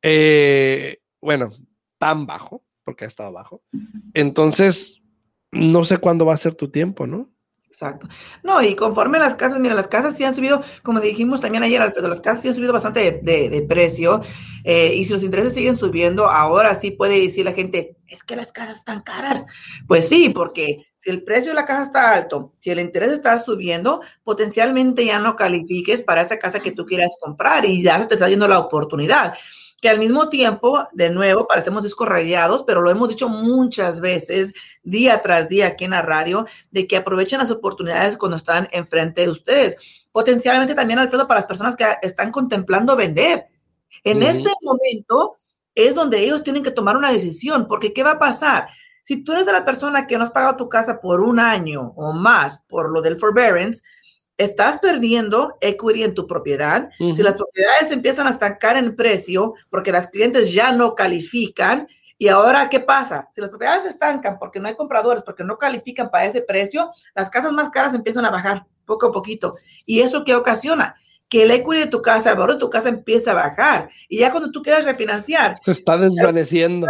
eh, 0.01 0.97
bueno, 1.21 1.49
tan 1.97 2.25
bajo, 2.25 2.61
porque 2.83 3.05
ha 3.05 3.07
estado 3.07 3.31
bajo, 3.31 3.63
entonces 4.13 5.01
no 5.53 5.85
sé 5.85 5.97
cuándo 5.97 6.25
va 6.25 6.33
a 6.33 6.37
ser 6.37 6.55
tu 6.55 6.69
tiempo, 6.69 7.07
¿no? 7.07 7.29
Exacto. 7.65 8.09
No, 8.43 8.61
y 8.61 8.75
conforme 8.75 9.17
las 9.17 9.35
casas, 9.35 9.61
mira, 9.61 9.75
las 9.75 9.87
casas 9.87 10.17
sí 10.17 10.25
han 10.25 10.35
subido, 10.35 10.61
como 10.83 10.99
dijimos 10.99 11.39
también 11.39 11.63
ayer, 11.63 11.81
Alfredo, 11.81 12.09
las 12.09 12.19
casas 12.19 12.41
sí 12.41 12.49
han 12.49 12.55
subido 12.55 12.73
bastante 12.73 13.21
de, 13.23 13.65
precio. 13.69 14.21
Eh, 14.65 14.91
y 14.95 15.05
si 15.05 15.13
los 15.13 15.23
intereses 15.23 15.53
siguen 15.53 15.77
subiendo, 15.77 16.25
ahora 16.25 16.75
sí 16.75 16.91
puede 16.91 17.17
decir 17.17 17.45
la 17.45 17.53
gente, 17.53 17.95
es 18.09 18.23
que 18.23 18.35
las 18.35 18.51
casas 18.51 18.77
están 18.77 19.01
caras. 19.01 19.45
Pues 19.87 20.09
sí, 20.09 20.29
porque 20.29 20.87
si 21.01 21.09
el 21.09 21.23
precio 21.23 21.51
de 21.51 21.55
la 21.55 21.65
casa 21.65 21.83
está 21.83 22.13
alto, 22.13 22.53
si 22.59 22.69
el 22.69 22.79
interés 22.79 23.11
está 23.11 23.37
subiendo, 23.37 24.01
potencialmente 24.23 25.05
ya 25.05 25.19
no 25.19 25.35
califiques 25.35 26.03
para 26.03 26.21
esa 26.21 26.39
casa 26.39 26.61
que 26.61 26.71
tú 26.71 26.85
quieras 26.85 27.11
comprar 27.21 27.65
y 27.65 27.81
ya 27.81 27.99
se 27.99 28.07
te 28.07 28.15
está 28.15 28.27
yendo 28.27 28.47
la 28.47 28.59
oportunidad 28.59 29.33
que 29.81 29.89
al 29.89 29.99
mismo 29.99 30.29
tiempo, 30.29 30.87
de 30.91 31.09
nuevo, 31.09 31.47
parecemos 31.47 31.83
discos 31.83 32.07
rayados, 32.07 32.63
pero 32.67 32.81
lo 32.81 32.91
hemos 32.91 33.09
dicho 33.09 33.29
muchas 33.29 34.01
veces, 34.01 34.53
día 34.83 35.21
tras 35.21 35.47
día 35.47 35.67
aquí 35.67 35.85
en 35.85 35.91
la 35.91 36.01
radio, 36.01 36.45
de 36.71 36.87
que 36.87 36.97
aprovechen 36.97 37.39
las 37.39 37.51
oportunidades 37.51 38.17
cuando 38.17 38.37
están 38.37 38.67
enfrente 38.71 39.21
de 39.21 39.29
ustedes. 39.29 40.07
Potencialmente 40.11 40.75
también, 40.75 40.99
Alfredo, 40.99 41.27
para 41.27 41.39
las 41.39 41.47
personas 41.47 41.75
que 41.75 41.85
están 42.01 42.31
contemplando 42.31 42.95
vender. 42.95 43.47
En 44.03 44.23
este 44.23 44.49
momento 44.61 45.37
es 45.75 45.95
donde 45.95 46.19
ellos 46.23 46.43
tienen 46.43 46.63
que 46.63 46.71
tomar 46.71 46.97
una 46.97 47.11
decisión, 47.11 47.67
porque 47.67 47.93
¿qué 47.93 48.03
va 48.03 48.11
a 48.11 48.19
pasar? 48.19 48.69
Si 49.03 49.23
tú 49.23 49.31
eres 49.33 49.45
de 49.45 49.51
la 49.51 49.65
persona 49.65 50.07
que 50.07 50.17
no 50.17 50.23
has 50.23 50.31
pagado 50.31 50.57
tu 50.57 50.69
casa 50.69 50.99
por 51.01 51.21
un 51.21 51.39
año 51.39 51.93
o 51.95 52.11
más 52.11 52.63
por 52.67 52.91
lo 52.91 53.01
del 53.01 53.17
forbearance, 53.17 53.81
estás 54.37 54.79
perdiendo 54.79 55.57
equity 55.61 56.03
en 56.03 56.15
tu 56.15 56.25
propiedad. 56.27 56.89
Si 56.97 57.21
las 57.21 57.35
propiedades 57.35 57.91
empiezan 57.91 58.27
a 58.27 58.31
estancar 58.31 58.77
en 58.77 58.95
precio 58.95 59.53
porque 59.69 59.91
las 59.91 60.07
clientes 60.07 60.53
ya 60.53 60.71
no 60.71 60.95
califican, 60.95 61.87
y 62.21 62.27
ahora, 62.27 62.69
¿qué 62.69 62.81
pasa? 62.81 63.29
Si 63.33 63.39
las 63.39 63.49
propiedades 63.49 63.83
se 63.83 63.89
estancan 63.89 64.37
porque 64.39 64.59
no 64.59 64.67
hay 64.67 64.75
compradores, 64.75 65.23
porque 65.23 65.45
no 65.45 65.57
califican 65.57 66.11
para 66.11 66.25
ese 66.25 66.41
precio, 66.41 66.91
las 67.15 67.29
casas 67.29 67.53
más 67.53 67.69
caras 67.69 67.95
empiezan 67.95 68.25
a 68.25 68.29
bajar 68.29 68.65
poco 68.85 69.07
a 69.07 69.11
poquito. 69.13 69.55
¿Y 69.85 70.01
eso 70.01 70.25
qué 70.25 70.35
ocasiona? 70.35 70.97
Que 71.29 71.43
el 71.43 71.51
equity 71.51 71.81
de 71.81 71.87
tu 71.87 72.01
casa, 72.01 72.31
el 72.31 72.37
valor 72.37 72.55
de 72.55 72.59
tu 72.59 72.69
casa 72.69 72.89
empieza 72.89 73.31
a 73.31 73.35
bajar. 73.35 73.89
Y 74.07 74.19
ya 74.19 74.31
cuando 74.31 74.51
tú 74.51 74.61
quieras 74.61 74.83
refinanciar... 74.83 75.55
Se 75.63 75.71
está 75.71 75.97
desvaneciendo. 75.97 76.87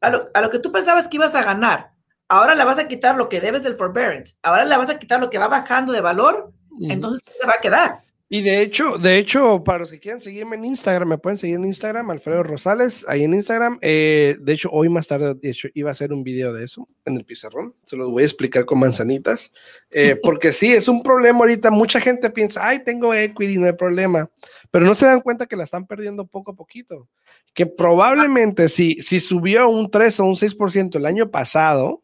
A 0.00 0.10
lo, 0.10 0.28
a 0.34 0.40
lo 0.40 0.50
que 0.50 0.58
tú 0.58 0.70
pensabas 0.70 1.08
que 1.08 1.16
ibas 1.16 1.34
a 1.34 1.42
ganar, 1.42 1.92
ahora 2.28 2.54
le 2.54 2.64
vas 2.64 2.78
a 2.78 2.88
quitar 2.88 3.16
lo 3.16 3.28
que 3.28 3.40
debes 3.40 3.62
del 3.62 3.76
forbearance, 3.76 4.36
ahora 4.42 4.64
le 4.64 4.76
vas 4.76 4.90
a 4.90 4.98
quitar 4.98 5.20
lo 5.20 5.30
que 5.30 5.38
va 5.38 5.48
bajando 5.48 5.92
de 5.92 6.00
valor 6.00 6.52
entonces, 6.80 7.22
¿qué 7.22 7.32
te 7.40 7.46
va 7.46 7.54
a 7.54 7.60
quedar? 7.60 8.02
Y 8.34 8.40
de 8.40 8.62
hecho, 8.62 8.96
de 8.96 9.18
hecho, 9.18 9.62
para 9.62 9.80
los 9.80 9.90
que 9.90 10.00
quieran 10.00 10.22
seguirme 10.22 10.56
en 10.56 10.64
Instagram, 10.64 11.06
me 11.06 11.18
pueden 11.18 11.36
seguir 11.36 11.56
en 11.56 11.66
Instagram, 11.66 12.08
Alfredo 12.08 12.42
Rosales, 12.42 13.04
ahí 13.06 13.24
en 13.24 13.34
Instagram. 13.34 13.78
Eh, 13.82 14.38
de 14.40 14.52
hecho, 14.54 14.70
hoy 14.72 14.88
más 14.88 15.06
tarde, 15.06 15.34
de 15.34 15.50
hecho, 15.50 15.68
iba 15.74 15.90
a 15.90 15.92
hacer 15.92 16.14
un 16.14 16.24
video 16.24 16.50
de 16.54 16.64
eso 16.64 16.88
en 17.04 17.18
el 17.18 17.26
pizarrón. 17.26 17.74
Se 17.84 17.94
los 17.94 18.10
voy 18.10 18.22
a 18.22 18.24
explicar 18.24 18.64
con 18.64 18.78
manzanitas. 18.78 19.52
Eh, 19.90 20.16
porque 20.22 20.54
sí, 20.54 20.72
es 20.72 20.88
un 20.88 21.02
problema 21.02 21.40
ahorita. 21.40 21.70
Mucha 21.70 22.00
gente 22.00 22.30
piensa, 22.30 22.66
ay, 22.66 22.82
tengo 22.82 23.12
equity, 23.12 23.58
no 23.58 23.66
hay 23.66 23.74
problema. 23.74 24.30
Pero 24.70 24.86
no 24.86 24.94
se 24.94 25.04
dan 25.04 25.20
cuenta 25.20 25.44
que 25.44 25.56
la 25.56 25.64
están 25.64 25.86
perdiendo 25.86 26.26
poco 26.26 26.52
a 26.52 26.56
poquito. 26.56 27.10
Que 27.52 27.66
probablemente 27.66 28.70
si, 28.70 28.94
si 29.02 29.20
subió 29.20 29.68
un 29.68 29.90
3 29.90 30.20
o 30.20 30.24
un 30.24 30.36
6% 30.36 30.96
el 30.96 31.04
año 31.04 31.30
pasado, 31.30 32.02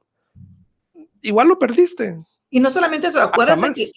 igual 1.23 1.49
lo 1.49 1.59
perdiste. 1.59 2.19
Y 2.51 2.61
no 2.61 2.71
solamente 2.71 3.07
eso, 3.07 3.19
acuérdense 3.19 3.73
que, 3.73 3.91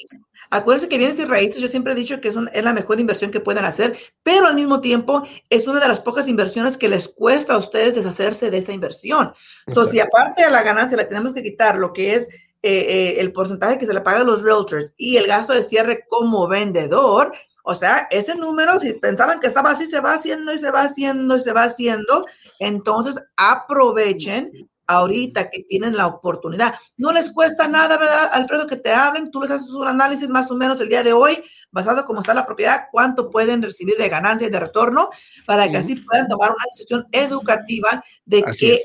acuérdense 0.51 0.89
que 0.89 0.97
bienes 0.97 1.17
y 1.17 1.25
raíces, 1.25 1.61
yo 1.61 1.67
siempre 1.69 1.93
he 1.93 1.95
dicho 1.95 2.21
que 2.21 2.27
es, 2.27 2.35
es, 2.53 2.63
la 2.63 2.73
mejor 2.73 2.99
inversión 2.99 3.31
que 3.31 3.39
pueden 3.39 3.65
hacer, 3.65 3.97
pero 4.21 4.45
al 4.45 4.55
mismo 4.55 4.81
tiempo 4.81 5.23
es 5.49 5.65
una 5.67 5.79
de 5.79 5.87
las 5.87 6.01
pocas 6.01 6.27
inversiones 6.27 6.77
que 6.77 6.89
les 6.89 7.07
cuesta 7.07 7.53
a 7.53 7.57
ustedes 7.57 7.95
deshacerse 7.95 8.51
de 8.51 8.57
esta 8.57 8.73
inversión. 8.73 9.33
So, 9.67 9.87
si 9.87 9.99
aparte 9.99 10.43
de 10.43 10.51
la 10.51 10.61
ganancia 10.61 10.97
le 10.97 11.05
tenemos 11.05 11.33
que 11.33 11.41
quitar 11.41 11.77
lo 11.77 11.93
que 11.93 12.15
es 12.15 12.27
eh, 12.27 12.35
eh, 12.63 13.15
el 13.19 13.31
porcentaje 13.31 13.79
que 13.79 13.87
se 13.87 13.93
le 13.93 14.01
paga 14.01 14.19
a 14.19 14.23
los 14.23 14.43
realtors 14.43 14.93
y 14.95 15.17
el 15.17 15.25
gasto 15.25 15.53
de 15.53 15.63
cierre 15.63 16.05
como 16.07 16.47
vendedor, 16.47 17.31
o 17.63 17.75
sea, 17.75 18.07
ese 18.11 18.35
número, 18.35 18.79
si 18.79 18.93
pensaban 18.93 19.39
que 19.39 19.47
estaba 19.47 19.71
así, 19.71 19.87
se 19.87 19.99
va 19.99 20.13
haciendo 20.13 20.53
y 20.53 20.57
se 20.57 20.71
va 20.71 20.81
haciendo 20.81 21.35
y 21.35 21.39
se 21.39 21.53
va 21.53 21.63
haciendo, 21.63 22.25
entonces 22.59 23.19
aprovechen 23.37 24.69
ahorita 24.91 25.49
que 25.49 25.63
tienen 25.63 25.95
la 25.95 26.07
oportunidad. 26.07 26.75
No 26.97 27.11
les 27.11 27.31
cuesta 27.31 27.67
nada, 27.67 27.97
¿verdad, 27.97 28.29
Alfredo, 28.31 28.67
que 28.67 28.77
te 28.77 28.91
hablen? 28.91 29.31
Tú 29.31 29.41
les 29.41 29.51
haces 29.51 29.69
un 29.69 29.87
análisis 29.87 30.29
más 30.29 30.49
o 30.51 30.55
menos 30.55 30.79
el 30.81 30.89
día 30.89 31.03
de 31.03 31.13
hoy, 31.13 31.43
basado 31.71 31.99
en 31.99 32.05
cómo 32.05 32.21
está 32.21 32.33
la 32.33 32.45
propiedad, 32.45 32.87
cuánto 32.91 33.29
pueden 33.29 33.61
recibir 33.61 33.95
de 33.97 34.09
ganancia 34.09 34.47
y 34.47 34.51
de 34.51 34.59
retorno, 34.59 35.09
para 35.45 35.69
que 35.69 35.77
así 35.77 35.95
puedan 35.95 36.27
tomar 36.27 36.51
una 36.51 36.65
decisión 36.71 37.07
educativa 37.11 38.03
de 38.25 38.43
qué 38.43 38.49
hacer. 38.49 38.79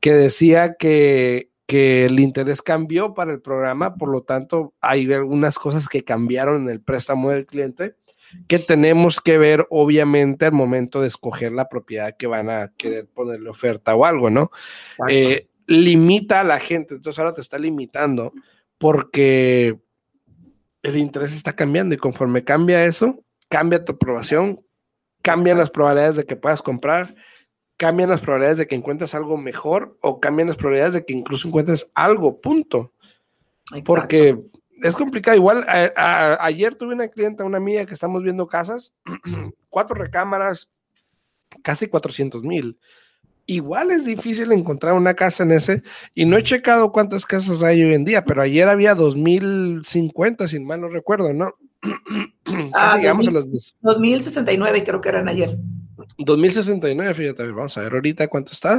que 0.01 0.15
decía 0.15 0.77
que 0.79 1.51
que 1.67 2.07
el 2.07 2.19
interés 2.19 2.63
cambió 2.63 3.15
para 3.15 3.33
el 3.33 3.41
programa, 3.41 3.95
por 3.95 4.09
lo 4.09 4.23
tanto 4.23 4.75
hay 4.81 5.13
algunas 5.13 5.57
cosas 5.57 5.89
que 5.89 6.03
cambiaron 6.03 6.65
en 6.65 6.69
el 6.69 6.81
préstamo 6.81 7.31
del 7.31 7.47
cliente 7.47 7.95
que 8.47 8.59
tenemos 8.59 9.21
que 9.21 9.39
ver 9.39 9.67
obviamente 9.71 10.47
al 10.47 10.53
momento 10.53 11.01
de 11.01 11.09
escoger 11.09 11.53
la 11.53 11.69
propiedad 11.69 12.17
que 12.17 12.27
van 12.27 12.51
a 12.51 12.73
querer 12.77 13.07
ponerle 13.07 13.51
oferta 13.51 13.95
o 13.95 14.05
algo, 14.05 14.31
¿no? 14.31 14.51
Eh, 15.09 15.49
limita 15.71 16.41
a 16.41 16.45
la 16.45 16.59
gente, 16.59 16.97
entonces 16.97 17.17
ahora 17.21 17.33
te 17.33 17.41
está 17.41 17.57
limitando 17.57 18.33
porque 18.77 19.79
el 20.83 20.97
interés 20.97 21.33
está 21.33 21.55
cambiando 21.55 21.95
y 21.95 21.99
conforme 21.99 22.43
cambia 22.43 22.85
eso, 22.87 23.23
cambia 23.49 23.85
tu 23.85 23.93
aprobación, 23.93 24.65
cambian 25.23 25.59
las 25.59 25.71
probabilidades 25.71 26.17
de 26.17 26.25
que 26.25 26.35
puedas 26.35 26.61
comprar, 26.61 27.15
cambian 27.77 28.11
las 28.11 28.21
probabilidades 28.21 28.59
de 28.59 28.67
que 28.67 28.75
encuentres 28.75 29.15
algo 29.15 29.37
mejor 29.37 29.97
o 30.01 30.19
cambian 30.19 30.49
las 30.49 30.57
probabilidades 30.57 30.95
de 30.95 31.05
que 31.05 31.13
incluso 31.13 31.47
encuentres 31.47 31.93
algo, 31.95 32.41
punto. 32.41 32.93
Porque 33.85 34.41
es 34.83 34.97
complicado. 34.97 35.37
Igual 35.37 35.65
ayer 35.69 36.75
tuve 36.75 36.95
una 36.95 37.07
clienta, 37.07 37.45
una 37.45 37.59
amiga 37.59 37.87
que 37.87 37.95
estamos 37.95 38.25
viendo 38.25 38.49
casas, 38.49 38.93
cuatro 39.71 39.95
recámaras, 39.95 40.69
casi 41.63 41.87
400 41.87 42.43
mil. 42.43 42.77
Igual 43.47 43.91
es 43.91 44.05
difícil 44.05 44.53
encontrar 44.53 44.95
una 44.95 45.15
casa 45.15 45.43
en 45.43 45.53
ese, 45.53 45.83
y 46.15 46.25
no 46.25 46.37
he 46.37 46.43
checado 46.43 46.93
cuántas 46.93 47.27
casas 47.27 47.63
hay 47.63 47.83
hoy 47.83 47.95
en 47.95 48.05
día, 48.05 48.25
pero 48.25 48.43
ayer 48.43 48.69
había 48.69 48.95
2050, 48.95 50.49
sin 50.49 50.67
mal 50.67 50.81
no 50.81 50.89
recuerdo, 50.89 51.33
¿no? 51.33 51.55
ah, 52.75 52.97
llegamos 52.99 53.27
a 53.29 53.31
los 53.31 53.75
2069 53.81 54.85
creo 54.85 55.01
que 55.01 55.09
eran 55.09 55.29
ayer. 55.29 55.59
2069, 56.19 57.15
fíjate, 57.15 57.51
vamos 57.51 57.77
a 57.77 57.83
ver 57.83 57.93
ahorita 57.93 58.29
cuánto 58.29 58.53
está. 58.53 58.79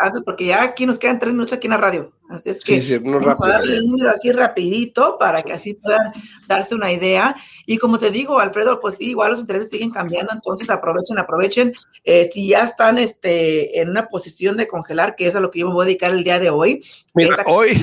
antes, 0.00 0.22
porque 0.24 0.46
ya 0.46 0.62
aquí 0.62 0.86
nos 0.86 0.98
quedan 0.98 1.18
tres 1.18 1.32
minutos 1.32 1.54
aquí 1.54 1.66
en 1.66 1.72
la 1.72 1.76
radio. 1.78 2.12
Así 2.28 2.50
es 2.50 2.64
que 2.64 2.80
sí, 2.80 2.88
sí, 2.88 2.98
vamos 2.98 3.44
a 3.44 3.48
darle 3.48 3.76
el 3.76 3.86
número 3.86 4.10
aquí 4.10 4.32
rapidito 4.32 5.18
para 5.18 5.42
que 5.42 5.52
así 5.52 5.74
puedan 5.74 6.12
darse 6.46 6.74
una 6.74 6.90
idea. 6.90 7.36
Y 7.66 7.78
como 7.78 7.98
te 7.98 8.10
digo, 8.10 8.38
Alfredo, 8.38 8.80
pues 8.80 8.96
sí, 8.96 9.10
igual 9.10 9.32
los 9.32 9.40
intereses 9.40 9.70
siguen 9.70 9.90
cambiando, 9.90 10.32
entonces 10.32 10.70
aprovechen, 10.70 11.18
aprovechen. 11.18 11.72
Eh, 12.04 12.30
si 12.32 12.48
ya 12.48 12.64
están 12.64 12.98
este, 12.98 13.80
en 13.80 13.90
una 13.90 14.08
posición 14.08 14.56
de 14.56 14.66
congelar, 14.66 15.14
que 15.14 15.28
es 15.28 15.34
a 15.34 15.40
lo 15.40 15.50
que 15.50 15.60
yo 15.60 15.68
me 15.68 15.74
voy 15.74 15.82
a 15.82 15.86
dedicar 15.86 16.12
el 16.12 16.24
día 16.24 16.38
de 16.38 16.50
hoy. 16.50 16.84
Mira, 17.14 17.36
hoy. 17.46 17.82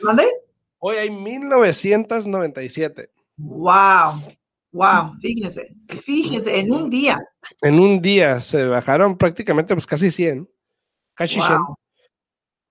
¿Dónde? 0.00 0.26
Hoy 0.84 0.96
hay 0.96 1.10
1997. 1.10 3.08
¡Wow! 3.36 4.20
Wow, 4.72 5.14
fíjense, 5.20 5.76
fíjense, 6.00 6.58
en 6.58 6.72
un 6.72 6.88
día. 6.88 7.22
En 7.60 7.78
un 7.78 8.00
día 8.00 8.40
se 8.40 8.64
bajaron 8.64 9.18
prácticamente 9.18 9.74
pues 9.74 9.86
casi 9.86 10.10
100, 10.10 10.48
casi 11.14 11.34
100. 11.34 11.58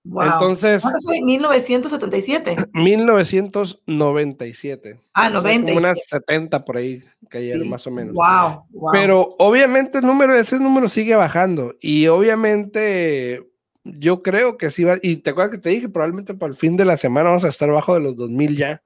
Wow. 0.04 0.24
Entonces. 0.24 0.82
fue 0.82 1.22
1977? 1.22 2.58
1997. 2.74 5.00
Ah, 5.14 5.30
90. 5.30 5.74
unas 5.74 6.04
70 6.08 6.66
por 6.66 6.78
ahí 6.78 7.04
cayeron 7.30 7.70
más 7.70 7.86
o 7.86 7.92
menos. 7.92 8.16
Wow, 8.16 8.66
wow. 8.72 8.92
Pero 8.94 9.36
obviamente 9.38 10.00
el 10.00 10.06
número, 10.06 10.34
ese 10.34 10.58
número 10.58 10.88
sigue 10.88 11.16
bajando. 11.16 11.76
Y 11.82 12.08
obviamente 12.08 13.48
yo 13.84 14.24
creo 14.24 14.58
que 14.58 14.72
sí 14.72 14.86
va. 14.86 14.98
Y 15.02 15.18
te 15.18 15.32
acuerdas 15.32 15.52
que 15.52 15.62
te 15.62 15.70
dije, 15.70 15.90
probablemente 15.90 16.34
para 16.34 16.52
el 16.52 16.58
fin 16.58 16.78
de 16.78 16.86
la 16.86 16.96
semana 16.98 17.30
vamos 17.30 17.44
a 17.44 17.50
estar 17.50 17.70
bajo 17.70 17.94
de 17.94 18.00
los 18.00 18.16
2000 18.16 18.58
ya. 18.58 18.82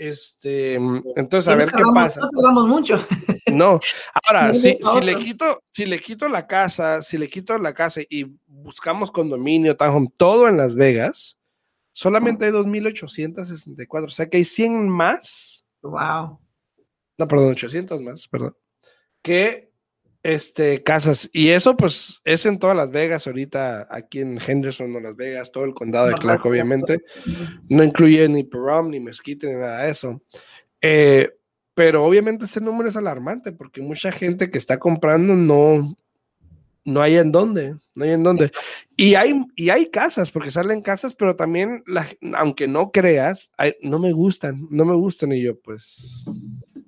Este, 0.00 0.76
entonces, 1.14 1.46
a 1.46 1.54
ver 1.54 1.68
qué 1.68 1.82
pasa. 1.94 2.20
No 2.20 2.30
tardamos 2.30 2.66
mucho. 2.66 3.04
No, 3.50 3.80
ahora, 4.28 4.54
si, 4.54 4.78
si, 4.80 5.00
le 5.02 5.18
quito, 5.18 5.64
si 5.72 5.84
le 5.84 5.98
quito 5.98 6.28
la 6.28 6.46
casa, 6.46 7.02
si 7.02 7.18
le 7.18 7.26
quito 7.26 7.58
la 7.58 7.74
casa 7.74 8.00
y 8.08 8.24
buscamos 8.46 9.10
condominio, 9.10 9.76
townhome, 9.76 10.08
todo 10.16 10.46
en 10.46 10.56
Las 10.56 10.76
Vegas, 10.76 11.36
solamente 11.90 12.44
hay 12.44 12.52
2.864, 12.52 14.04
o 14.04 14.08
sea 14.08 14.28
que 14.28 14.36
hay 14.36 14.44
100 14.44 14.88
más. 14.88 15.66
Wow. 15.82 16.38
No, 17.18 17.26
perdón, 17.26 17.50
800 17.50 18.00
más, 18.02 18.28
perdón. 18.28 18.56
Que 19.20 19.69
este, 20.22 20.82
casas. 20.82 21.28
Y 21.32 21.48
eso, 21.48 21.76
pues, 21.76 22.20
es 22.24 22.46
en 22.46 22.58
todas 22.58 22.76
Las 22.76 22.90
Vegas, 22.90 23.26
ahorita 23.26 23.88
aquí 23.90 24.20
en 24.20 24.38
Henderson 24.44 24.94
o 24.94 25.00
Las 25.00 25.16
Vegas, 25.16 25.52
todo 25.52 25.64
el 25.64 25.74
condado 25.74 26.08
de 26.08 26.14
Clark, 26.14 26.44
obviamente. 26.44 27.00
No 27.68 27.82
incluye 27.82 28.28
ni 28.28 28.44
Pahrump, 28.44 28.90
ni 28.90 29.00
Mesquite, 29.00 29.46
ni 29.46 29.54
nada 29.54 29.84
de 29.84 29.90
eso. 29.90 30.22
Eh, 30.80 31.30
pero 31.74 32.04
obviamente 32.04 32.44
ese 32.44 32.60
número 32.60 32.88
es 32.88 32.96
alarmante 32.96 33.52
porque 33.52 33.80
mucha 33.80 34.12
gente 34.12 34.50
que 34.50 34.58
está 34.58 34.78
comprando 34.78 35.34
no, 35.34 35.96
no 36.84 37.00
hay 37.00 37.16
en 37.16 37.32
dónde, 37.32 37.76
no 37.94 38.04
hay 38.04 38.10
en 38.10 38.22
dónde. 38.22 38.50
Y 38.96 39.14
hay, 39.14 39.42
y 39.56 39.70
hay 39.70 39.90
casas, 39.90 40.30
porque 40.30 40.50
salen 40.50 40.82
casas, 40.82 41.14
pero 41.14 41.36
también, 41.36 41.82
la, 41.86 42.06
aunque 42.34 42.68
no 42.68 42.90
creas, 42.90 43.50
no 43.82 43.98
me 43.98 44.12
gustan, 44.12 44.66
no 44.70 44.84
me 44.84 44.94
gustan. 44.94 45.32
Y 45.32 45.42
yo, 45.42 45.58
pues. 45.58 46.24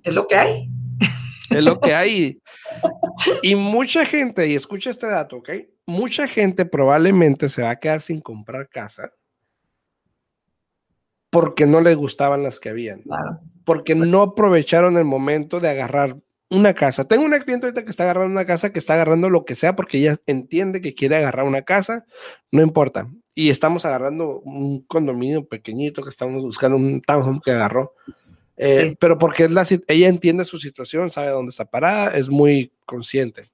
Es 0.03 0.13
lo 0.13 0.27
que 0.27 0.35
hay. 0.35 0.69
Es 1.49 1.63
lo 1.63 1.79
que 1.79 1.93
hay. 1.93 2.39
Y 3.41 3.55
mucha 3.55 4.05
gente, 4.05 4.47
y 4.47 4.55
escucha 4.55 4.89
este 4.89 5.07
dato, 5.07 5.37
¿ok? 5.37 5.49
Mucha 5.85 6.27
gente 6.27 6.65
probablemente 6.65 7.49
se 7.49 7.61
va 7.61 7.71
a 7.71 7.79
quedar 7.79 8.01
sin 8.01 8.21
comprar 8.21 8.69
casa 8.69 9.11
porque 11.33 11.65
no 11.65 11.81
le 11.81 11.95
gustaban 11.95 12.43
las 12.43 12.59
que 12.59 12.69
habían. 12.69 13.01
Porque 13.65 13.95
no 13.95 14.21
aprovecharon 14.21 14.97
el 14.97 15.05
momento 15.05 15.59
de 15.59 15.69
agarrar 15.69 16.17
una 16.51 16.75
casa. 16.75 17.05
Tengo 17.05 17.25
una 17.25 17.39
cliente 17.39 17.65
ahorita 17.65 17.83
que 17.83 17.89
está 17.89 18.03
agarrando 18.03 18.31
una 18.31 18.45
casa, 18.45 18.71
que 18.71 18.77
está 18.77 18.93
agarrando 18.93 19.31
lo 19.31 19.43
que 19.43 19.55
sea 19.55 19.75
porque 19.75 19.97
ella 19.97 20.21
entiende 20.27 20.79
que 20.79 20.93
quiere 20.93 21.15
agarrar 21.15 21.45
una 21.45 21.63
casa, 21.63 22.05
no 22.51 22.61
importa. 22.61 23.09
Y 23.33 23.49
estamos 23.49 23.83
agarrando 23.83 24.41
un 24.41 24.83
condominio 24.83 25.47
pequeñito 25.47 26.03
que 26.03 26.09
estamos 26.09 26.43
buscando, 26.43 26.77
un 26.77 27.01
townhome 27.01 27.39
que 27.43 27.51
agarró 27.51 27.93
Eh, 28.55 28.95
pero 28.99 29.17
porque 29.17 29.45
es 29.45 29.51
la, 29.51 29.67
ella 29.87 30.07
entiende 30.07 30.45
su 30.45 30.57
situación, 30.57 31.09
sabe 31.09 31.29
dónde 31.29 31.49
está 31.49 31.65
parada, 31.65 32.15
es 32.15 32.29
muy 32.29 32.71
consciente. 32.85 33.51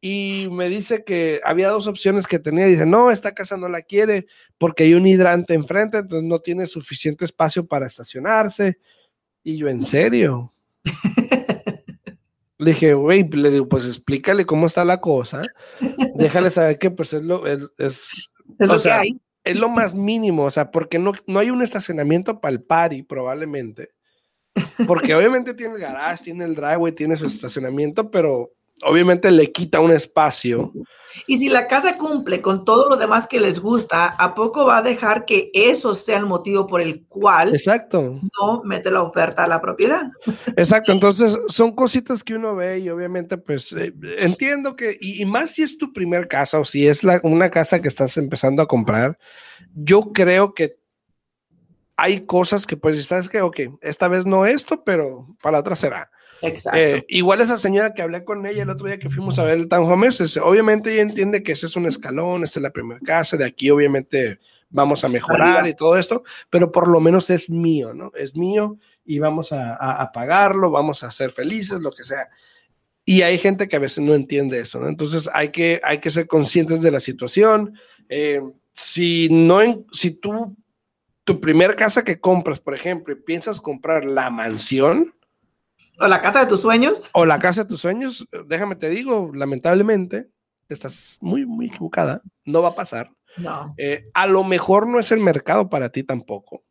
y 0.01 0.47
me 0.53 0.69
dice 0.69 1.03
que 1.03 1.41
había 1.43 1.69
dos 1.69 1.89
opciones 1.89 2.29
que 2.29 2.39
tenía. 2.39 2.67
Dice, 2.67 2.87
no, 2.87 3.11
esta 3.11 3.35
casa 3.35 3.57
no 3.57 3.69
la 3.69 3.83
quiere 3.83 4.27
porque 4.59 4.85
hay 4.85 4.95
un 4.95 5.09
hidrante 5.09 5.55
enfrente, 5.55 5.99
entonces 5.99 6.29
no 6.29 6.39
tiene 6.39 6.69
suficiente 6.69 7.25
espacio 7.25 7.67
para 7.67 7.89
estacionarse. 7.89 8.79
Y 9.43 9.57
yo, 9.57 9.67
¿en 9.67 9.83
serio? 9.83 10.52
Le 12.63 12.71
dije, 12.71 12.95
güey, 12.95 13.29
le 13.29 13.51
digo, 13.51 13.69
pues 13.69 13.87
explícale 13.87 14.47
cómo 14.47 14.67
está 14.67 14.85
la 14.85 15.01
cosa. 15.01 15.43
Déjale 16.15 16.51
saber 16.51 16.79
que 16.79 16.91
pues 16.93 17.13
es 17.13 17.25
lo, 17.25 17.45
es, 17.47 17.61
es, 17.79 18.31
lo 18.59 18.81
que 18.81 18.91
hay. 18.91 19.21
Es 19.43 19.59
lo 19.59 19.69
más 19.69 19.97
mínimo, 19.97 20.45
o 20.45 20.51
sea, 20.51 20.71
porque 20.71 21.01
no, 21.01 21.13
no 21.27 21.41
hay 21.41 21.51
un 21.51 21.63
estacionamiento 21.63 22.41
para 22.41 22.53
el 22.53 22.63
party, 22.63 23.03
probablemente. 23.03 23.91
Porque 24.87 25.15
obviamente 25.15 25.55
tiene 25.55 25.75
el 25.75 25.81
garage, 25.81 26.25
tiene 26.25 26.45
el 26.45 26.55
driveway, 26.55 26.93
tiene 26.93 27.17
su 27.17 27.27
estacionamiento, 27.27 28.11
pero 28.13 28.53
obviamente 28.83 29.31
le 29.31 29.53
quita 29.53 29.81
un 29.81 29.91
espacio. 29.91 30.73
Y 31.27 31.39
si 31.39 31.49
la 31.49 31.67
casa 31.67 31.99
cumple 31.99 32.41
con 32.41 32.65
todo 32.65 32.89
lo 32.89 32.97
demás 32.97 33.27
que 33.27 33.41
les 33.41 33.61
gusta, 33.61 34.07
¿a 34.07 34.35
poco 34.35 34.65
va 34.67 34.79
a 34.79 34.83
dejar 34.83 35.25
que 35.25 35.51
eso 35.53 35.95
sea 35.95 36.19
el 36.19 36.27
motivo 36.27 36.67
por 36.67 36.81
el 36.81 37.05
cual 37.07 37.55
Exacto. 37.55 38.19
no 38.41 38.63
mete 38.65 38.91
la 38.91 39.03
oferta 39.03 39.45
a 39.45 39.47
la 39.47 39.61
propiedad? 39.61 40.11
Exacto, 40.57 40.93
entonces 40.93 41.39
son 41.49 41.73
cositas 41.73 42.23
que 42.25 42.35
uno 42.35 42.55
ve 42.55 42.79
y 42.79 42.89
obviamente 42.89 43.37
pues 43.37 43.73
eh, 43.73 43.93
entiendo 44.19 44.75
que, 44.75 44.97
y, 45.01 45.25
más 45.27 45.51
si 45.51 45.63
es 45.63 45.77
tu 45.77 45.93
primer 45.93 46.29
casa 46.29 46.59
o 46.59 46.65
si 46.65 46.87
es 46.87 47.05
la, 47.05 47.21
una 47.23 47.51
casa 47.51 47.81
que 47.81 47.89
estás 47.89 48.17
empezando 48.17 48.63
a 48.63 48.69
comprar, 48.69 49.19
yo 49.75 50.13
creo 50.13 50.55
que 50.55 50.79
hay 51.97 52.25
cosas 52.25 52.67
que 52.67 52.77
pues, 52.77 53.05
¿sabes 53.05 53.29
que 53.29 53.43
Ok, 53.43 53.61
esta 53.81 54.09
vez 54.09 54.25
no 54.27 54.47
esto, 54.47 54.83
pero 54.83 55.29
para 55.43 55.53
la 55.53 55.61
otra 55.61 55.77
será. 55.77 56.11
Exacto. 56.43 56.79
Eh, 56.79 57.05
igual 57.09 57.41
esa 57.41 57.57
señora 57.57 57.95
que 57.95 58.03
hablé 58.03 58.25
con 58.25 58.45
ella 58.47 58.63
el 58.63 58.71
otro 58.71 58.87
día 58.87 58.99
que 58.99 59.09
fuimos 59.09 59.39
a 59.39 59.45
ver 59.45 59.59
el 59.59 59.69
Townhome, 59.69 60.09
obviamente 60.43 60.93
ella 60.93 61.03
entiende 61.03 61.43
que 61.43 61.53
ese 61.53 61.67
es 61.67 61.77
un 61.77 61.87
escalón, 61.87 62.43
esta 62.43 62.59
es 62.59 62.63
la 62.63 62.71
primera 62.71 63.01
casa, 63.01 63.37
de 63.37 63.45
aquí 63.45 63.71
obviamente 63.71 64.39
vamos 64.73 65.05
a 65.05 65.09
mejorar 65.09 65.67
y 65.69 65.75
todo 65.75 65.97
esto, 65.97 66.25
pero 66.51 66.73
por 66.73 66.89
lo 66.89 67.01
menos 67.01 67.31
es 67.31 67.49
mío, 67.51 67.95
¿no? 67.95 68.11
Es 68.15 68.35
mío 68.35 68.79
y 69.05 69.19
vamos 69.19 69.53
a, 69.53 70.11
pagarlo, 70.13 70.71
vamos 70.71 71.03
a 71.03 71.11
ser 71.11 71.31
felices, 71.31 71.81
lo 71.81 71.93
que 71.93 72.05
sea. 72.05 72.29
Y 73.05 73.23
hay 73.23 73.39
gente 73.39 73.69
que 73.69 73.77
a 73.77 73.81
veces 73.81 74.03
no 74.03 74.15
entiende 74.15 74.61
eso, 74.61 74.81
¿no? 74.81 74.89
Entonces 74.89 75.29
hay 75.33 75.51
que, 75.51 75.81
hay 75.85 75.99
que 75.99 76.11
ser 76.11 76.27
conscientes 76.27 76.81
de 76.81 76.91
la 76.91 77.01
situación. 77.01 77.75
Eh, 78.09 78.41
si 78.73 79.29
no, 79.31 79.61
si 79.93 80.13
tú, 80.13 80.57
tu 81.25 81.41
primer 81.41 81.77
casa 81.77 82.05
que 82.05 82.21
compras, 82.21 82.61
por 82.61 82.75
ejemplo, 82.75 83.13
y 83.13 83.21
piensas 83.21 83.61
comprar 83.61 84.05
la 84.05 84.31
mansión, 84.31 85.15
o 85.99 86.09
la 86.09 86.21
casa 86.21 86.41
de 86.41 86.47
tus 86.47 86.61
sueños. 86.61 87.09
O 87.13 87.27
la 87.27 87.39
casa 87.39 87.63
de 87.63 87.69
tus 87.69 87.81
sueños, 87.81 88.27
déjame 88.47 88.77
te 88.77 88.89
digo, 88.91 89.31
lamentablemente, 89.35 90.31
estás 90.69 91.19
muy, 91.21 91.47
muy 91.47 91.67
equivocada, 91.67 92.23
no 92.45 92.63
va 92.63 92.71
a 92.71 92.75
pasar. 92.75 93.11
No. 93.37 93.75
Eh, 93.79 94.11
a 94.15 94.27
lo 94.27 94.45
mejor 94.45 94.87
no 94.87 94.99
es 94.99 95.13
el 95.13 95.21
mercado 95.21 95.71
para 95.71 95.91
ti 95.91 96.03
tampoco, 96.03 96.65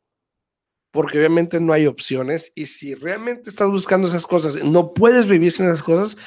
porque 0.92 1.18
obviamente 1.18 1.60
no 1.60 1.74
hay 1.74 1.88
opciones 1.88 2.52
y 2.56 2.68
si 2.68 2.94
realmente 2.94 3.50
estás 3.50 3.70
buscando 3.70 4.08
esas 4.08 4.28
cosas, 4.28 4.64
no 4.64 4.94
puedes 4.94 5.28
vivir 5.28 5.52
sin 5.52 5.66
esas 5.66 5.84
cosas. 5.84 6.18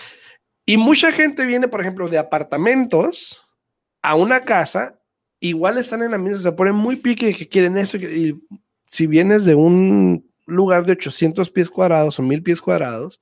Y 0.67 0.77
mucha 0.77 1.13
gente 1.13 1.45
viene, 1.45 1.69
por 1.69 1.81
ejemplo, 1.81 2.09
de 2.09 2.19
apartamentos 2.19 3.43
a 4.03 4.15
una 4.15 4.45
casa, 4.45 5.01
igual 5.41 5.79
están 5.79 6.03
en 6.03 6.13
la 6.13 6.19
misma, 6.19 6.39
se 6.39 6.53
ponen 6.53 6.75
muy 6.75 6.97
pique 6.97 7.27
de 7.27 7.35
que 7.35 7.49
quieren 7.49 7.77
eso. 7.77 7.97
Y 7.99 8.43
si 8.89 9.07
vienes 9.07 9.45
de 9.45 9.55
un 9.55 10.31
lugar 10.47 10.85
de 10.85 10.93
800 10.93 11.51
pies 11.51 11.71
cuadrados 11.71 12.19
o 12.19 12.23
1000 12.23 12.43
pies 12.43 12.63
cuadrados, 12.63 13.21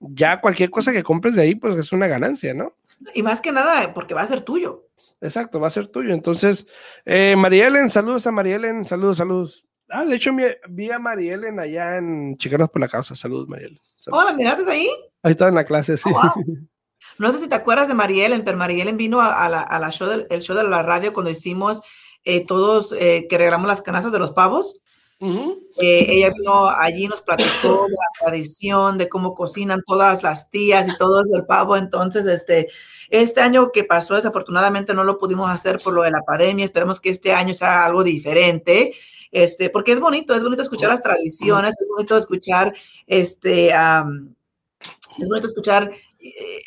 ya 0.00 0.40
cualquier 0.40 0.70
cosa 0.70 0.92
que 0.92 1.02
compres 1.02 1.34
de 1.34 1.42
ahí, 1.42 1.54
pues 1.54 1.76
es 1.76 1.92
una 1.92 2.06
ganancia, 2.06 2.54
¿no? 2.54 2.74
Y 3.14 3.22
más 3.22 3.40
que 3.40 3.52
nada, 3.52 3.92
porque 3.94 4.14
va 4.14 4.22
a 4.22 4.28
ser 4.28 4.42
tuyo. 4.42 4.88
Exacto, 5.20 5.60
va 5.60 5.68
a 5.68 5.70
ser 5.70 5.88
tuyo. 5.88 6.14
Entonces, 6.14 6.66
eh, 7.04 7.34
Marielen, 7.36 7.90
saludos 7.90 8.26
a 8.26 8.30
Marielen, 8.30 8.84
saludos, 8.84 9.16
saludos. 9.16 9.64
Ah, 9.88 10.04
de 10.04 10.16
hecho, 10.16 10.30
vi 10.68 10.90
a 10.90 10.98
Marielen 10.98 11.58
allá 11.58 11.96
en 11.96 12.36
Chicanos 12.36 12.70
por 12.70 12.80
la 12.80 12.88
Causa. 12.88 13.14
Saludos, 13.14 13.48
Marielen. 13.48 13.80
Hola, 14.10 14.34
¿miraste 14.34 14.70
ahí? 14.70 14.88
Ahí 15.22 15.32
estaba 15.32 15.48
en 15.48 15.54
la 15.54 15.64
clase, 15.64 15.96
sí. 15.96 16.10
Oh, 16.14 16.34
no 17.18 17.32
sé 17.32 17.38
si 17.38 17.48
te 17.48 17.54
acuerdas 17.54 17.88
de 17.88 17.94
Marielen, 17.94 18.44
pero 18.44 18.58
Marielen 18.58 18.96
vino 18.96 19.20
a, 19.20 19.48
la, 19.48 19.90
show 19.90 20.08
del, 20.08 20.26
el 20.30 20.42
show 20.42 20.56
de 20.56 20.64
la 20.64 20.82
radio 20.82 21.12
cuando 21.12 21.30
hicimos 21.30 21.82
eh, 22.24 22.44
todos 22.44 22.92
eh, 22.92 23.26
que 23.28 23.38
regalamos 23.38 23.66
las 23.66 23.80
canastas 23.80 24.12
de 24.12 24.18
los 24.18 24.32
pavos. 24.32 24.80
Eh, 25.20 26.06
ella 26.08 26.30
vino 26.36 26.68
allí, 26.68 27.08
nos 27.08 27.22
platicó 27.22 27.86
la 27.88 28.20
tradición, 28.20 28.98
de 28.98 29.08
cómo 29.08 29.34
cocinan 29.34 29.82
todas 29.86 30.22
las 30.22 30.50
tías 30.50 30.88
y 30.88 30.96
todo 30.96 31.22
el 31.34 31.44
pavo. 31.44 31.76
Entonces, 31.76 32.26
este, 32.26 32.68
este 33.10 33.40
año 33.40 33.72
que 33.72 33.84
pasó, 33.84 34.14
desafortunadamente 34.14 34.94
no 34.94 35.04
lo 35.04 35.18
pudimos 35.18 35.50
hacer 35.50 35.80
por 35.82 35.94
lo 35.94 36.02
de 36.02 36.10
la 36.10 36.22
pandemia. 36.22 36.64
Esperemos 36.64 37.00
que 37.00 37.10
este 37.10 37.32
año 37.32 37.54
sea 37.54 37.84
algo 37.84 38.04
diferente. 38.04 38.94
Este, 39.30 39.70
porque 39.70 39.92
es 39.92 40.00
bonito, 40.00 40.34
es 40.34 40.42
bonito 40.42 40.62
escuchar 40.62 40.88
las 40.88 41.02
tradiciones, 41.02 41.74
es 41.78 41.86
bonito 41.88 42.16
escuchar, 42.16 42.74
este, 43.06 43.68
es 43.68 45.28
bonito 45.28 45.48
escuchar 45.48 45.92
eh, 46.18 46.62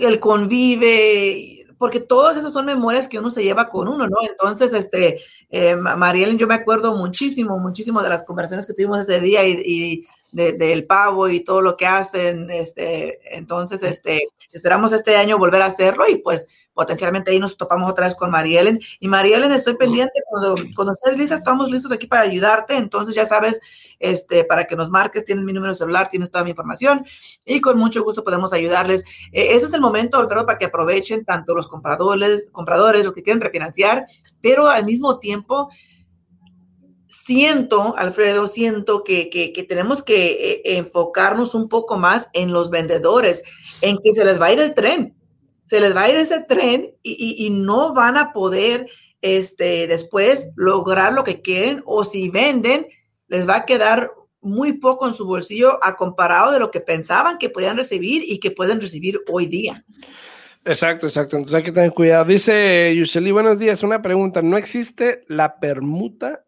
el 0.00 0.20
convive, 0.20 1.59
porque 1.80 1.98
todas 1.98 2.36
esas 2.36 2.52
son 2.52 2.66
memorias 2.66 3.08
que 3.08 3.18
uno 3.18 3.30
se 3.30 3.42
lleva 3.42 3.70
con 3.70 3.88
uno, 3.88 4.06
¿no? 4.06 4.18
Entonces, 4.28 4.74
este, 4.74 5.22
eh, 5.48 5.74
Mariel, 5.76 6.36
yo 6.36 6.46
me 6.46 6.52
acuerdo 6.52 6.94
muchísimo, 6.94 7.58
muchísimo 7.58 8.02
de 8.02 8.10
las 8.10 8.22
conversaciones 8.22 8.66
que 8.66 8.74
tuvimos 8.74 8.98
ese 8.98 9.18
día 9.18 9.48
y, 9.48 10.06
del 10.30 10.84
pavo 10.84 11.30
y 11.30 11.40
todo 11.40 11.62
lo 11.62 11.78
que 11.78 11.86
hacen, 11.86 12.50
este, 12.50 13.18
entonces, 13.34 13.82
este, 13.82 14.28
esperamos 14.52 14.92
este 14.92 15.16
año 15.16 15.38
volver 15.38 15.62
a 15.62 15.66
hacerlo 15.66 16.04
y 16.06 16.16
pues 16.16 16.46
potencialmente 16.80 17.30
ahí 17.30 17.38
nos 17.38 17.58
topamos 17.58 17.90
otra 17.90 18.06
vez 18.06 18.14
con 18.14 18.30
Marielen. 18.30 18.80
Y 19.00 19.06
Marielen, 19.06 19.52
estoy 19.52 19.76
pendiente, 19.76 20.22
cuando, 20.24 20.54
cuando 20.74 20.94
estés 20.94 21.18
lista, 21.18 21.34
estamos 21.34 21.70
listos 21.70 21.92
aquí 21.92 22.06
para 22.06 22.22
ayudarte, 22.22 22.74
entonces 22.74 23.14
ya 23.14 23.26
sabes, 23.26 23.60
este, 23.98 24.44
para 24.44 24.64
que 24.64 24.76
nos 24.76 24.88
marques, 24.88 25.26
tienes 25.26 25.44
mi 25.44 25.52
número 25.52 25.74
de 25.74 25.78
celular, 25.78 26.08
tienes 26.08 26.30
toda 26.30 26.42
mi 26.42 26.50
información 26.50 27.04
y 27.44 27.60
con 27.60 27.76
mucho 27.76 28.02
gusto 28.02 28.24
podemos 28.24 28.54
ayudarles. 28.54 29.04
Eh, 29.30 29.48
ese 29.56 29.66
es 29.66 29.72
el 29.74 29.82
momento, 29.82 30.16
Alfredo, 30.16 30.46
para 30.46 30.56
que 30.56 30.64
aprovechen 30.64 31.26
tanto 31.26 31.54
los 31.54 31.68
compradores, 31.68 32.46
compradores, 32.50 33.04
los 33.04 33.12
que 33.12 33.22
quieren 33.22 33.42
refinanciar, 33.42 34.06
pero 34.40 34.68
al 34.68 34.86
mismo 34.86 35.18
tiempo, 35.18 35.68
siento, 37.06 37.94
Alfredo, 37.98 38.48
siento 38.48 39.04
que, 39.04 39.28
que, 39.28 39.64
tenemos 39.64 40.02
que 40.02 40.30
eh, 40.30 40.62
enfocarnos 40.78 41.54
un 41.54 41.68
poco 41.68 41.98
más 41.98 42.30
en 42.32 42.54
los 42.54 42.70
vendedores, 42.70 43.44
en 43.82 43.98
que 44.02 44.14
se 44.14 44.24
les 44.24 44.40
va 44.40 44.46
a 44.46 44.52
ir 44.54 44.60
el 44.60 44.72
tren, 44.72 45.19
se 45.70 45.80
les 45.80 45.94
va 45.94 46.02
a 46.02 46.10
ir 46.10 46.16
ese 46.16 46.40
tren 46.40 46.96
y, 47.04 47.12
y, 47.12 47.46
y 47.46 47.50
no 47.50 47.94
van 47.94 48.16
a 48.16 48.32
poder 48.32 48.88
este, 49.22 49.86
después 49.86 50.48
lograr 50.56 51.12
lo 51.12 51.22
que 51.22 51.42
quieren 51.42 51.80
o 51.86 52.02
si 52.02 52.28
venden, 52.28 52.88
les 53.28 53.48
va 53.48 53.58
a 53.58 53.66
quedar 53.66 54.10
muy 54.40 54.72
poco 54.72 55.06
en 55.06 55.14
su 55.14 55.24
bolsillo 55.24 55.78
a 55.84 55.94
comparado 55.94 56.50
de 56.50 56.58
lo 56.58 56.72
que 56.72 56.80
pensaban 56.80 57.38
que 57.38 57.50
podían 57.50 57.76
recibir 57.76 58.24
y 58.26 58.40
que 58.40 58.50
pueden 58.50 58.80
recibir 58.80 59.20
hoy 59.30 59.46
día. 59.46 59.84
Exacto, 60.64 61.06
exacto. 61.06 61.36
Entonces 61.36 61.58
hay 61.58 61.62
que 61.62 61.70
tener 61.70 61.92
cuidado. 61.92 62.24
Dice 62.24 62.92
Yuseli, 62.96 63.30
buenos 63.30 63.56
días. 63.56 63.84
Una 63.84 64.02
pregunta. 64.02 64.42
¿No 64.42 64.56
existe 64.56 65.22
la 65.28 65.60
permuta 65.60 66.46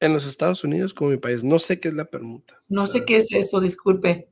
en 0.00 0.14
los 0.14 0.26
Estados 0.26 0.64
Unidos 0.64 0.92
como 0.94 1.10
mi 1.10 1.18
país? 1.18 1.44
No 1.44 1.60
sé 1.60 1.78
qué 1.78 1.86
es 1.86 1.94
la 1.94 2.06
permuta. 2.06 2.60
No 2.66 2.88
sé 2.88 3.04
qué 3.04 3.18
es 3.18 3.30
eso, 3.30 3.60
disculpe. 3.60 4.30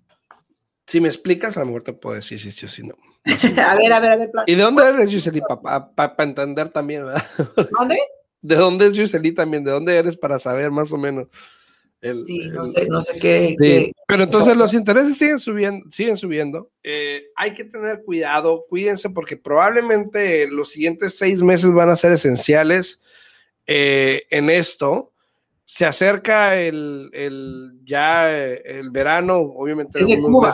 Si 0.85 1.01
me 1.01 1.07
explicas, 1.07 1.57
a 1.57 1.61
lo 1.61 1.67
mejor 1.67 1.85
te 1.85 1.93
puedo 1.93 2.17
decir 2.17 2.41
si 2.41 2.51
sí 2.51 2.67
o 2.67 2.69
si 2.69 2.83
no. 2.83 2.97
a 3.67 3.75
ver, 3.77 3.93
a 3.93 4.01
ver, 4.01 4.11
a 4.11 4.17
ver. 4.17 4.31
¿Y 4.47 4.55
de 4.55 4.63
dónde 4.63 4.87
eres, 4.87 5.11
Yuseli? 5.11 5.41
Para 5.63 6.15
entender 6.19 6.69
también, 6.71 7.07
¿verdad? 7.07 7.25
¿Dónde? 7.79 7.99
¿De 8.41 8.57
dónde 8.57 8.87
es 8.87 8.95
Yuseli 8.95 9.33
también? 9.33 9.63
¿De 9.63 9.71
dónde 9.71 9.97
eres 9.97 10.17
para 10.17 10.39
saber 10.39 10.71
más 10.71 10.93
o 10.93 10.99
menos? 10.99 11.29
sí, 12.23 12.41
no 12.49 12.67
sé, 12.67 12.87
no 12.87 13.01
sé 13.01 13.19
qué, 13.19 13.93
Pero 14.09 14.25
entonces 14.25 14.57
los 14.57 14.75
intereses 14.75 15.17
siguen 15.17 15.39
subiendo, 15.39 15.91
siguen 15.91 16.17
subiendo. 16.17 16.71
Eh, 16.83 17.27
hay 17.37 17.55
que 17.55 17.65
tener 17.65 18.03
cuidado, 18.03 18.65
cuídense 18.69 19.11
porque 19.11 19.37
probablemente 19.37 20.49
los 20.49 20.71
siguientes 20.71 21.17
seis 21.17 21.43
meses 21.43 21.71
van 21.71 21.91
a 21.91 21.97
ser 21.97 22.13
esenciales 22.13 23.01
eh, 23.67 24.23
en 24.31 24.51
esto. 24.51 25.13
Se 25.65 25.87
acerca 25.87 26.61
el, 26.61 27.09
el, 27.13 27.79
ya 27.85 28.37
el 28.37 28.91
verano, 28.91 29.37
obviamente. 29.37 30.01
Es 30.01 30.09
de 30.09 30.21
Cuba. 30.21 30.53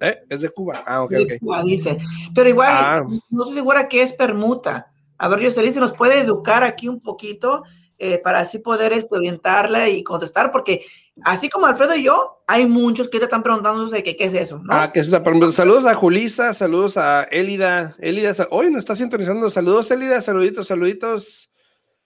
¿Eh? 0.00 0.18
Es 0.28 0.40
de 0.40 0.48
Cuba. 0.50 0.82
Ah, 0.86 1.02
ok, 1.02 1.10
de 1.10 1.38
Cuba, 1.38 1.62
dice. 1.62 1.98
Pero 2.34 2.48
igual, 2.48 2.72
ah. 2.72 3.04
no 3.30 3.42
estoy 3.42 3.56
segura 3.56 3.88
qué 3.88 4.02
es 4.02 4.12
permuta. 4.12 4.92
A 5.18 5.28
ver, 5.28 5.44
José 5.44 5.72
se 5.72 5.80
nos 5.80 5.92
puede 5.92 6.20
educar 6.20 6.64
aquí 6.64 6.88
un 6.88 7.00
poquito 7.00 7.62
eh, 7.98 8.18
para 8.18 8.40
así 8.40 8.58
poder 8.58 8.92
este, 8.92 9.14
orientarla 9.14 9.88
y 9.88 10.02
contestar, 10.02 10.50
porque 10.50 10.84
así 11.22 11.48
como 11.48 11.66
Alfredo 11.66 11.94
y 11.94 12.02
yo, 12.02 12.42
hay 12.46 12.66
muchos 12.66 13.08
que 13.08 13.18
te 13.18 13.24
están 13.24 13.44
preguntando 13.44 13.88
qué, 13.90 14.16
qué 14.16 14.24
es 14.24 14.34
eso. 14.34 14.58
¿no? 14.58 14.74
Ah, 14.74 14.92
que 14.92 15.00
es 15.00 15.10
Saludos 15.52 15.86
a 15.86 15.94
Julisa, 15.94 16.52
saludos 16.52 16.96
a 16.96 17.22
Elida. 17.24 17.94
Elida, 18.00 18.34
hoy 18.50 18.70
nos 18.70 18.80
está 18.80 18.96
sintonizando. 18.96 19.48
Saludos, 19.48 19.90
Elida, 19.92 20.20
saluditos, 20.20 20.66
saluditos. 20.66 21.50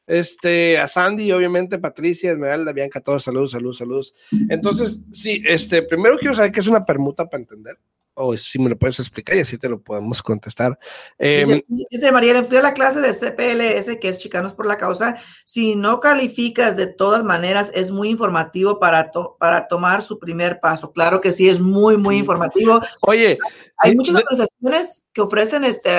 Este, 0.08 0.78
a 0.78 0.88
Sandy, 0.88 1.30
obviamente, 1.32 1.78
Patricia, 1.78 2.32
Esmeralda, 2.32 2.72
Bianca, 2.72 3.00
todos 3.00 3.22
saludos, 3.22 3.52
saludos, 3.52 3.76
saludos. 3.76 4.14
Entonces, 4.48 5.02
sí, 5.12 5.42
este, 5.46 5.82
primero 5.82 6.16
quiero 6.18 6.34
saber 6.34 6.50
qué 6.50 6.60
es 6.60 6.66
una 6.66 6.84
permuta 6.84 7.28
para 7.28 7.42
entender 7.42 7.78
o 8.18 8.36
si 8.36 8.58
me 8.58 8.68
lo 8.68 8.76
puedes 8.76 8.98
explicar 8.98 9.36
y 9.36 9.40
así 9.40 9.56
te 9.56 9.68
lo 9.68 9.80
podemos 9.80 10.22
contestar. 10.22 10.78
dice, 11.18 11.54
eh, 11.54 11.64
dice 11.90 12.12
María, 12.12 12.42
fui 12.44 12.56
a 12.56 12.62
la 12.62 12.74
clase 12.74 13.00
de 13.00 13.12
CPLS, 13.12 13.96
que 14.00 14.08
es 14.08 14.18
Chicanos 14.18 14.52
por 14.52 14.66
la 14.66 14.76
Causa. 14.76 15.16
Si 15.44 15.76
no 15.76 16.00
calificas 16.00 16.76
de 16.76 16.86
todas 16.86 17.24
maneras, 17.24 17.70
es 17.74 17.90
muy 17.90 18.08
informativo 18.08 18.78
para, 18.78 19.10
para 19.38 19.68
tomar 19.68 20.02
su 20.02 20.18
primer 20.18 20.60
paso. 20.60 20.92
Claro 20.92 21.20
que 21.20 21.32
sí, 21.32 21.48
es 21.48 21.60
muy, 21.60 21.96
muy 21.96 22.18
informativo. 22.18 22.80
Oye, 23.02 23.38
hay 23.78 23.94
muchas 23.94 24.16
organizaciones 24.16 25.06
que 25.12 25.20
ofrecen 25.20 25.64
este, 25.64 25.90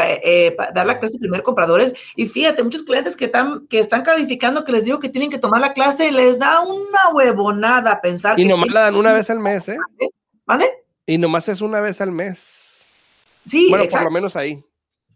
eh, 0.47 0.55
dar 0.73 0.85
la 0.85 0.99
clase 0.99 1.13
de 1.13 1.19
primer 1.19 1.43
compradores 1.43 1.95
y 2.15 2.27
fíjate, 2.27 2.63
muchos 2.63 2.83
clientes 2.83 3.15
que 3.15 3.25
están, 3.25 3.67
que 3.67 3.79
están 3.79 4.03
calificando, 4.03 4.65
que 4.65 4.73
les 4.73 4.85
digo 4.85 4.99
que 4.99 5.09
tienen 5.09 5.29
que 5.29 5.37
tomar 5.37 5.61
la 5.61 5.73
clase, 5.73 6.11
les 6.11 6.39
da 6.39 6.61
una 6.61 7.13
huevonada 7.13 8.01
pensar. 8.01 8.39
Y 8.39 8.45
nomás 8.45 8.71
la 8.73 8.81
dan 8.81 8.95
una 8.95 9.13
vez 9.13 9.29
al 9.29 9.39
mes, 9.39 9.69
¿eh? 9.69 9.77
¿Vale? 10.45 10.65
Y 11.09 11.17
nomás 11.17 11.49
es 11.49 11.61
una 11.61 11.79
vez 11.79 12.01
al 12.01 12.11
mes. 12.11 12.37
Sí, 13.49 13.67
bueno, 13.71 13.85
por 13.89 14.03
lo 14.03 14.11
menos 14.11 14.35
ahí. 14.35 14.63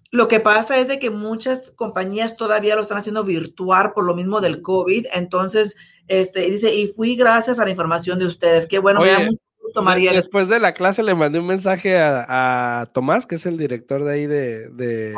Lo 0.10 0.28
que 0.28 0.40
pasa 0.40 0.80
es 0.80 0.88
de 0.88 0.98
que 0.98 1.12
muchas 1.12 1.70
compañías 1.70 2.36
todavía 2.36 2.76
lo 2.76 2.82
están 2.82 2.98
haciendo 2.98 3.24
virtual 3.24 3.94
por 3.94 4.04
lo 4.04 4.16
mismo 4.16 4.42
del 4.42 4.64
COVID. 4.64 5.06
Entonces, 5.14 5.76
este, 6.08 6.50
dice, 6.50 6.74
y 6.74 6.88
fui 6.88 7.16
gracias 7.16 7.60
a 7.60 7.66
la 7.66 7.70
información 7.70 8.18
de 8.18 8.26
ustedes. 8.26 8.66
Qué 8.66 8.80
bueno, 8.80 9.02
me 9.02 9.12
da 9.12 9.20
mucho 9.20 9.44
gusto, 9.60 9.84
María. 9.84 10.14
Después 10.14 10.50
de 10.50 10.60
la 10.60 10.74
clase 10.74 11.04
le 11.04 11.14
mandé 11.14 11.38
un 11.38 11.46
mensaje 11.46 11.96
a, 12.00 12.90
Tomás, 12.92 13.28
que 13.28 13.36
es 13.36 13.46
el 13.46 13.60
director 13.60 14.04
de 14.04 14.14
ahí 14.14 14.26
de, 14.26 14.70
de, 14.70 15.14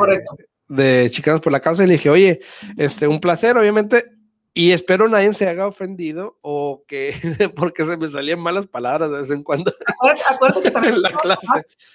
de 0.68 1.10
Chicanos 1.10 1.40
por 1.40 1.54
la 1.54 1.62
Causa, 1.62 1.86
y 1.86 1.88
le 1.88 1.94
dije, 1.94 2.10
oye, 2.10 2.42
este, 2.76 3.08
un 3.08 3.22
placer, 3.22 3.58
obviamente, 3.58 4.12
y 4.58 4.72
espero 4.72 5.10
nadie 5.10 5.34
se 5.34 5.50
haga 5.50 5.68
ofendido 5.68 6.40
o 6.42 6.86
que 6.88 7.14
porque 7.58 7.84
se 7.84 7.98
me 7.98 8.08
salían 8.08 8.40
malas 8.40 8.66
palabras 8.66 9.12
de 9.12 9.20
vez 9.20 9.30
en 9.30 9.44
cuando. 9.44 9.74
Acuérdate, 10.30 10.62
que 10.64 10.72
también 10.72 10.96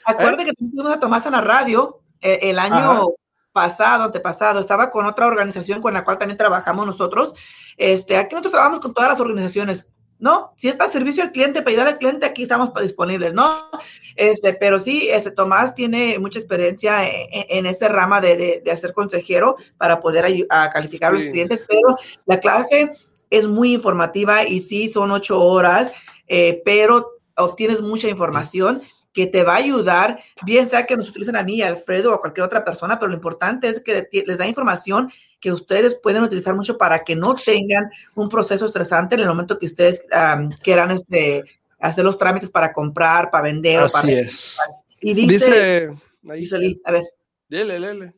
acuérdate 0.04 0.44
que 0.44 0.52
tuvimos 0.52 0.92
a 0.92 1.00
Tomás 1.00 1.24
en 1.24 1.32
la 1.32 1.40
radio 1.40 2.02
eh, 2.20 2.38
el 2.42 2.58
año 2.58 3.08
pasado, 3.52 4.04
antepasado. 4.04 4.60
Estaba 4.60 4.90
con 4.90 5.06
otra 5.06 5.26
organización 5.26 5.80
con 5.80 5.94
la 5.94 6.04
cual 6.04 6.18
también 6.18 6.36
trabajamos 6.36 6.86
nosotros. 6.86 7.34
Este, 7.78 8.18
aquí 8.18 8.34
nosotros 8.34 8.52
trabajamos 8.52 8.80
con 8.80 8.92
todas 8.92 9.08
las 9.08 9.20
organizaciones. 9.20 9.88
¿no? 10.18 10.52
Si 10.54 10.68
es 10.68 10.76
para 10.76 10.92
servicio 10.92 11.22
al 11.22 11.32
cliente, 11.32 11.62
para 11.62 11.70
ayudar 11.70 11.86
al 11.86 11.98
cliente, 11.98 12.26
aquí 12.26 12.42
estamos 12.42 12.72
disponibles, 12.74 13.32
¿no? 13.32 13.70
Este, 14.16 14.54
pero 14.54 14.80
sí, 14.80 15.08
este, 15.10 15.30
Tomás 15.30 15.74
tiene 15.74 16.18
mucha 16.18 16.38
experiencia 16.38 17.02
en, 17.08 17.66
ese 17.66 17.88
rama 17.88 18.20
de, 18.20 18.62
de, 18.64 18.70
hacer 18.70 18.92
consejero 18.92 19.56
para 19.76 20.00
poder 20.00 20.46
a 20.48 20.70
calificar 20.70 21.10
a 21.10 21.14
los 21.14 21.22
clientes, 21.22 21.60
pero 21.68 21.96
la 22.26 22.40
clase 22.40 22.92
es 23.30 23.46
muy 23.46 23.74
informativa 23.74 24.44
y 24.44 24.60
sí, 24.60 24.88
son 24.88 25.10
ocho 25.12 25.40
horas, 25.40 25.92
eh, 26.26 26.60
pero 26.64 27.18
obtienes 27.36 27.80
mucha 27.80 28.08
información 28.08 28.82
que 29.12 29.26
te 29.26 29.42
va 29.42 29.54
a 29.54 29.58
ayudar, 29.58 30.20
bien 30.42 30.68
sea 30.68 30.86
que 30.86 30.96
nos 30.96 31.08
utilicen 31.08 31.36
a 31.36 31.42
mí, 31.42 31.62
a 31.62 31.68
Alfredo 31.68 32.12
o 32.12 32.14
a 32.14 32.20
cualquier 32.20 32.46
otra 32.46 32.64
persona, 32.64 32.98
pero 32.98 33.10
lo 33.10 33.16
importante 33.16 33.68
es 33.68 33.80
que 33.80 34.08
les 34.26 34.38
da 34.38 34.46
información 34.46 35.10
que 35.40 35.52
ustedes 35.52 35.96
pueden 35.96 36.22
utilizar 36.22 36.54
mucho 36.54 36.78
para 36.78 37.02
que 37.02 37.16
no 37.16 37.34
tengan 37.34 37.90
un 38.14 38.28
proceso 38.28 38.66
estresante 38.66 39.14
en 39.14 39.22
el 39.22 39.28
momento 39.28 39.58
que 39.58 39.66
ustedes 39.66 40.06
quieran 40.62 40.90
este, 40.90 41.44
hacer 41.80 42.04
los 42.04 42.18
trámites 42.18 42.50
para 42.50 42.72
comprar, 42.72 43.30
para 43.30 43.44
vender. 43.44 43.80
Así 43.80 43.92
para, 43.94 44.12
es. 44.12 44.58
Y 45.00 45.14
dice, 45.14 45.90
dice, 46.22 46.80
a 46.84 46.92
ver. 46.92 47.04
Dile, 47.48 48.14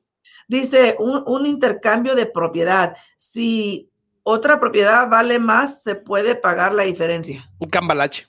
Dice, 0.48 0.96
un, 0.98 1.22
un 1.27 1.46
intercambio 1.46 2.14
de 2.14 2.27
propiedad. 2.27 2.96
Si 3.16 3.90
otra 4.22 4.61
propiedad 4.61 5.09
vale 5.09 5.38
más, 5.38 5.83
se 5.83 5.94
puede 5.94 6.35
pagar 6.35 6.75
la 6.75 6.83
diferencia. 6.83 7.51
Un 7.59 7.70
cambalache 7.70 8.27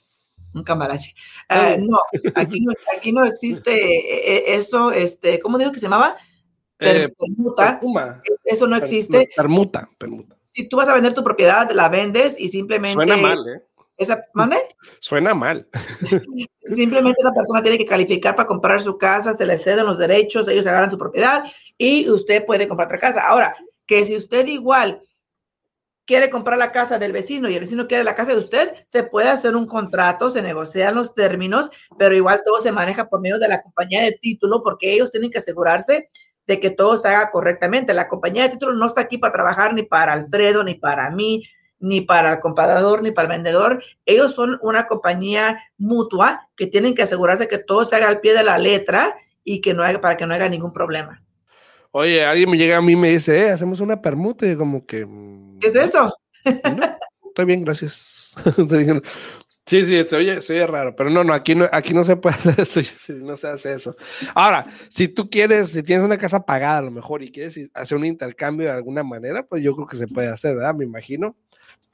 un 0.54 0.62
cambalache. 0.62 1.14
Ah, 1.48 1.76
no, 1.78 1.98
aquí 2.34 2.60
no, 2.60 2.72
aquí 2.96 3.12
no 3.12 3.24
existe 3.24 3.72
eh, 3.72 4.36
eh, 4.36 4.54
eso, 4.54 4.92
este, 4.92 5.40
¿cómo 5.40 5.58
digo 5.58 5.72
que 5.72 5.78
se 5.78 5.86
llamaba? 5.86 6.16
Eh, 6.78 7.08
permuta. 7.18 7.80
Eso 8.44 8.66
no 8.66 8.76
existe. 8.76 9.28
Permuta, 9.36 9.88
permuta. 9.98 10.36
Si 10.52 10.68
tú 10.68 10.76
vas 10.76 10.88
a 10.88 10.94
vender 10.94 11.14
tu 11.14 11.24
propiedad, 11.24 11.70
la 11.72 11.88
vendes 11.88 12.38
y 12.38 12.48
simplemente. 12.48 12.94
Suena 12.94 13.16
mal, 13.16 13.38
¿eh? 13.48 13.62
Esa, 13.96 14.24
¿Mande? 14.34 14.56
Suena 14.98 15.34
mal. 15.34 15.68
Simplemente 16.72 17.20
esa 17.20 17.32
persona 17.32 17.62
tiene 17.62 17.78
que 17.78 17.86
calificar 17.86 18.34
para 18.34 18.48
comprar 18.48 18.80
su 18.80 18.98
casa, 18.98 19.36
se 19.36 19.46
le 19.46 19.58
ceden 19.58 19.86
los 19.86 19.98
derechos, 19.98 20.48
ellos 20.48 20.66
agarran 20.66 20.90
su 20.90 20.98
propiedad 20.98 21.44
y 21.78 22.08
usted 22.10 22.44
puede 22.44 22.66
comprar 22.66 22.88
otra 22.88 22.98
casa. 22.98 23.26
Ahora, 23.26 23.54
que 23.86 24.04
si 24.04 24.16
usted 24.16 24.46
igual 24.46 25.02
quiere 26.06 26.28
comprar 26.28 26.58
la 26.58 26.72
casa 26.72 26.98
del 26.98 27.12
vecino 27.12 27.48
y 27.48 27.54
el 27.54 27.60
vecino 27.60 27.86
quiere 27.86 28.04
la 28.04 28.14
casa 28.14 28.32
de 28.32 28.38
usted, 28.38 28.74
se 28.86 29.04
puede 29.04 29.28
hacer 29.28 29.56
un 29.56 29.66
contrato, 29.66 30.30
se 30.30 30.42
negocian 30.42 30.94
los 30.94 31.14
términos, 31.14 31.70
pero 31.98 32.14
igual 32.14 32.42
todo 32.44 32.58
se 32.58 32.72
maneja 32.72 33.08
por 33.08 33.20
medio 33.20 33.38
de 33.38 33.48
la 33.48 33.62
compañía 33.62 34.02
de 34.02 34.12
título 34.12 34.62
porque 34.62 34.92
ellos 34.92 35.10
tienen 35.10 35.30
que 35.30 35.38
asegurarse 35.38 36.10
de 36.46 36.60
que 36.60 36.70
todo 36.70 36.96
se 36.96 37.08
haga 37.08 37.30
correctamente. 37.30 37.94
La 37.94 38.08
compañía 38.08 38.42
de 38.42 38.50
título 38.50 38.74
no 38.74 38.86
está 38.86 39.02
aquí 39.02 39.18
para 39.18 39.32
trabajar 39.32 39.72
ni 39.72 39.82
para 39.82 40.12
Alfredo, 40.12 40.62
ni 40.62 40.74
para 40.74 41.10
mí, 41.10 41.44
ni 41.84 42.00
para 42.00 42.32
el 42.32 42.40
comprador, 42.40 43.02
ni 43.02 43.10
para 43.10 43.26
el 43.26 43.32
vendedor. 43.32 43.84
Ellos 44.06 44.34
son 44.34 44.58
una 44.62 44.86
compañía 44.86 45.62
mutua 45.76 46.48
que 46.56 46.66
tienen 46.66 46.94
que 46.94 47.02
asegurarse 47.02 47.46
que 47.46 47.58
todo 47.58 47.84
se 47.84 47.94
haga 47.94 48.08
al 48.08 48.20
pie 48.20 48.32
de 48.32 48.42
la 48.42 48.56
letra 48.56 49.14
y 49.44 49.60
que 49.60 49.74
no 49.74 49.82
haya, 49.82 50.00
para 50.00 50.16
que 50.16 50.26
no 50.26 50.32
haya 50.32 50.48
ningún 50.48 50.72
problema. 50.72 51.22
Oye, 51.90 52.24
alguien 52.24 52.50
me 52.50 52.56
llega 52.56 52.78
a 52.78 52.82
mí 52.82 52.92
y 52.92 52.96
me 52.96 53.10
dice, 53.10 53.38
eh, 53.38 53.50
hacemos 53.50 53.80
una 53.80 54.00
permuta 54.00 54.46
y 54.46 54.56
como 54.56 54.86
que... 54.86 55.04
Mm, 55.04 55.58
¿Qué 55.58 55.68
es 55.68 55.74
eso? 55.74 56.12
estoy 56.44 57.44
bien, 57.44 57.64
gracias. 57.64 58.34
sí, 59.66 59.84
sí, 59.84 60.04
se 60.04 60.16
oye, 60.16 60.40
se 60.40 60.54
oye, 60.54 60.66
raro, 60.66 60.96
pero 60.96 61.10
no, 61.10 61.22
no, 61.22 61.34
aquí 61.34 61.54
no, 61.54 61.68
aquí 61.70 61.92
no 61.92 62.02
se 62.02 62.16
puede 62.16 62.36
hacer 62.38 62.60
eso, 62.60 62.80
no 63.12 63.36
se 63.36 63.48
hace 63.48 63.74
eso. 63.74 63.94
Ahora, 64.34 64.66
si 64.88 65.08
tú 65.08 65.28
quieres, 65.28 65.68
si 65.72 65.82
tienes 65.82 66.02
una 66.02 66.16
casa 66.16 66.46
pagada 66.46 66.78
a 66.78 66.82
lo 66.82 66.90
mejor 66.90 67.22
y 67.22 67.30
quieres 67.30 67.60
hacer 67.74 67.98
un 67.98 68.06
intercambio 68.06 68.68
de 68.68 68.72
alguna 68.72 69.02
manera, 69.02 69.44
pues 69.46 69.62
yo 69.62 69.74
creo 69.74 69.86
que 69.86 69.96
se 69.96 70.08
puede 70.08 70.28
hacer, 70.28 70.56
¿verdad? 70.56 70.74
Me 70.74 70.84
imagino, 70.84 71.36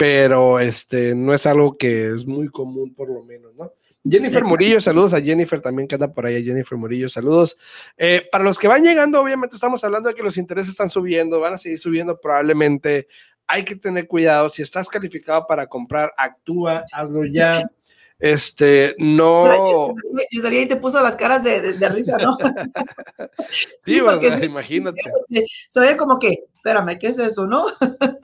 pero 0.01 0.59
este, 0.59 1.15
no 1.15 1.35
es 1.35 1.45
algo 1.45 1.77
que 1.77 2.15
es 2.15 2.25
muy 2.25 2.49
común 2.49 2.95
por 2.95 3.11
lo 3.11 3.23
menos, 3.23 3.55
¿no? 3.55 3.71
Jennifer 4.03 4.43
Murillo, 4.47 4.81
saludos 4.81 5.13
a 5.13 5.21
Jennifer 5.21 5.61
también 5.61 5.87
que 5.87 5.97
anda 5.97 6.11
por 6.11 6.25
ahí, 6.25 6.43
Jennifer 6.43 6.79
Murillo, 6.79 7.11
saludos. 7.11 7.59
Eh, 7.99 8.27
para 8.33 8.43
los 8.43 8.59
que 8.59 8.67
van 8.67 8.83
llegando, 8.83 9.21
obviamente 9.21 9.57
estamos 9.57 9.85
hablando 9.85 10.09
de 10.09 10.15
que 10.15 10.23
los 10.23 10.39
intereses 10.39 10.71
están 10.71 10.89
subiendo, 10.89 11.39
van 11.39 11.53
a 11.53 11.59
seguir 11.59 11.79
subiendo 11.79 12.19
probablemente. 12.19 13.09
Hay 13.47 13.63
que 13.63 13.77
tener 13.77 14.07
cuidado, 14.07 14.49
si 14.49 14.63
estás 14.63 14.89
calificado 14.89 15.47
para 15.47 15.67
comprar, 15.67 16.15
actúa, 16.17 16.83
hazlo 16.93 17.27
ya. 17.27 17.71
Este, 18.20 18.94
no. 18.98 19.94
Yo 20.30 20.42
salía 20.42 20.62
y 20.62 20.66
te 20.66 20.76
puso 20.76 21.02
las 21.02 21.16
caras 21.16 21.42
de, 21.42 21.72
de, 21.72 21.88
risa, 21.88 22.18
¿no? 22.18 22.37
sí, 23.78 23.98
sí 23.98 24.00
imagínate. 24.44 25.00
Se 25.68 25.80
ve 25.80 25.96
como 25.96 26.18
que, 26.18 26.44
espérame, 26.54 26.98
¿qué 26.98 27.09
es 27.09 27.18
eso, 27.18 27.46
no? 27.46 27.66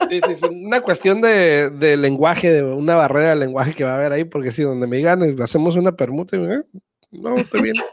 sí, 0.07 0.21
sí, 0.25 0.35
sí, 0.35 0.45
una 0.45 0.81
cuestión 0.81 1.19
de, 1.19 1.71
de, 1.71 1.97
lenguaje, 1.97 2.51
de 2.51 2.63
una 2.63 2.95
barrera 2.95 3.31
de 3.31 3.37
lenguaje 3.37 3.73
que 3.73 3.83
va 3.83 3.93
a 3.93 3.95
haber 3.95 4.11
ahí, 4.11 4.23
porque 4.23 4.51
si 4.51 4.61
donde 4.61 4.85
me 4.85 4.97
digan, 4.97 5.41
hacemos 5.41 5.75
una 5.75 5.93
permuta, 5.93 6.37
y, 6.37 6.43
¿eh? 6.43 6.63
no, 7.11 7.35
estoy 7.35 7.61
bien. 7.61 7.75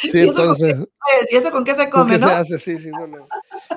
Sí, 0.00 0.18
¿Y 0.18 0.28
entonces. 0.28 0.74
¿Y 1.30 1.36
eso 1.36 1.50
con 1.52 1.64
qué 1.64 1.74
se 1.74 1.88
come, 1.88 2.18
no? 2.18 2.28
Se 2.28 2.34
hace? 2.34 2.58
Sí, 2.58 2.78
sí, 2.78 2.88
no, 2.88 3.06
no. 3.06 3.28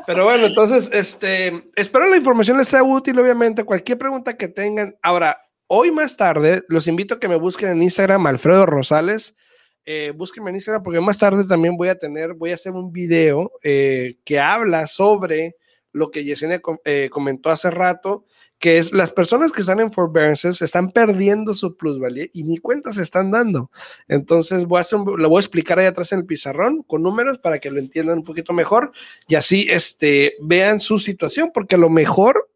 Pero 0.07 0.23
bueno, 0.23 0.47
entonces, 0.47 0.89
este, 0.91 1.69
espero 1.75 2.09
la 2.09 2.17
información 2.17 2.57
les 2.57 2.67
sea 2.67 2.83
útil, 2.83 3.19
obviamente. 3.19 3.63
Cualquier 3.63 3.97
pregunta 3.97 4.35
que 4.35 4.47
tengan. 4.47 4.95
Ahora, 5.03 5.44
Hoy 5.67 5.89
más 5.89 6.15
tarde, 6.15 6.63
los 6.67 6.87
invito 6.87 7.15
a 7.15 7.19
que 7.19 7.27
me 7.27 7.37
busquen 7.37 7.69
en 7.69 7.81
Instagram, 7.81 8.27
Alfredo 8.27 8.67
Rosales. 8.67 9.35
Eh, 9.83 10.13
búsquenme 10.15 10.51
en 10.51 10.57
Instagram 10.57 10.83
porque 10.83 11.01
más 11.01 11.17
tarde 11.17 11.43
también 11.43 11.75
voy 11.75 11.87
a 11.87 11.97
tener, 11.97 12.35
voy 12.35 12.51
a 12.51 12.53
hacer 12.53 12.73
un 12.73 12.91
video 12.91 13.51
eh, 13.63 14.19
que 14.23 14.39
habla 14.39 14.85
sobre 14.85 15.55
lo 15.91 16.11
que 16.11 16.23
Yesenia 16.23 16.61
eh, 16.83 17.09
comentó 17.11 17.49
hace 17.49 17.71
rato, 17.71 18.25
que 18.59 18.77
es 18.77 18.93
las 18.93 19.11
personas 19.11 19.51
que 19.51 19.61
están 19.61 19.79
en 19.79 19.91
forbearances 19.91 20.61
están 20.61 20.91
perdiendo 20.91 21.55
su 21.55 21.75
plusvalía 21.77 22.27
y 22.31 22.43
ni 22.43 22.57
cuenta 22.57 22.91
se 22.91 23.01
están 23.01 23.31
dando. 23.31 23.71
Entonces, 24.07 24.65
voy 24.65 24.77
a 24.77 24.81
hacer 24.81 24.99
lo 24.99 25.29
voy 25.29 25.37
a 25.37 25.41
explicar 25.41 25.79
ahí 25.79 25.87
atrás 25.87 26.11
en 26.11 26.19
el 26.19 26.25
pizarrón 26.25 26.83
con 26.83 27.01
números 27.01 27.39
para 27.39 27.57
que 27.57 27.71
lo 27.71 27.79
entiendan 27.79 28.19
un 28.19 28.23
poquito 28.23 28.53
mejor 28.53 28.91
y 29.27 29.33
así 29.33 29.67
este, 29.69 30.35
vean 30.41 30.79
su 30.79 30.99
situación, 30.99 31.49
porque 31.51 31.73
a 31.73 31.79
lo 31.79 31.89
mejor 31.89 32.49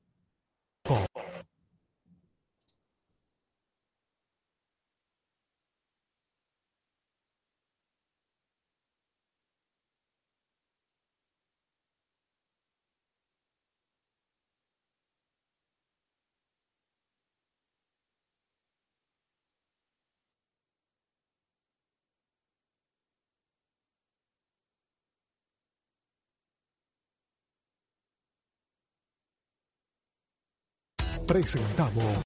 Presentamos 31.33 32.13